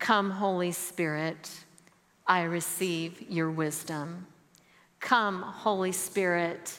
Come, 0.00 0.32
Holy 0.32 0.72
Spirit, 0.72 1.48
I 2.26 2.42
receive 2.42 3.30
your 3.30 3.48
wisdom. 3.48 4.26
Come, 4.98 5.40
Holy 5.40 5.92
Spirit, 5.92 6.76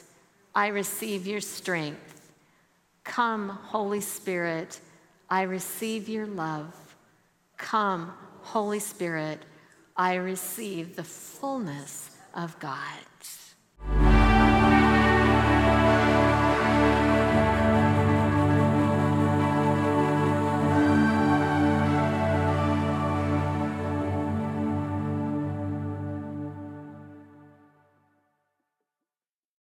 I 0.54 0.68
receive 0.68 1.28
your 1.28 1.40
strength. 1.40 2.30
Come, 3.06 3.48
Holy 3.48 4.02
Spirit, 4.02 4.82
I 5.30 5.44
receive 5.44 6.10
your 6.10 6.28
love. 6.28 6.76
Come, 7.56 8.12
Holy 8.42 8.80
Spirit, 8.80 9.40
I 9.96 10.16
receive 10.16 10.98
the 10.98 11.06
fullness 11.06 12.17
of 12.38 12.58
God. 12.60 13.00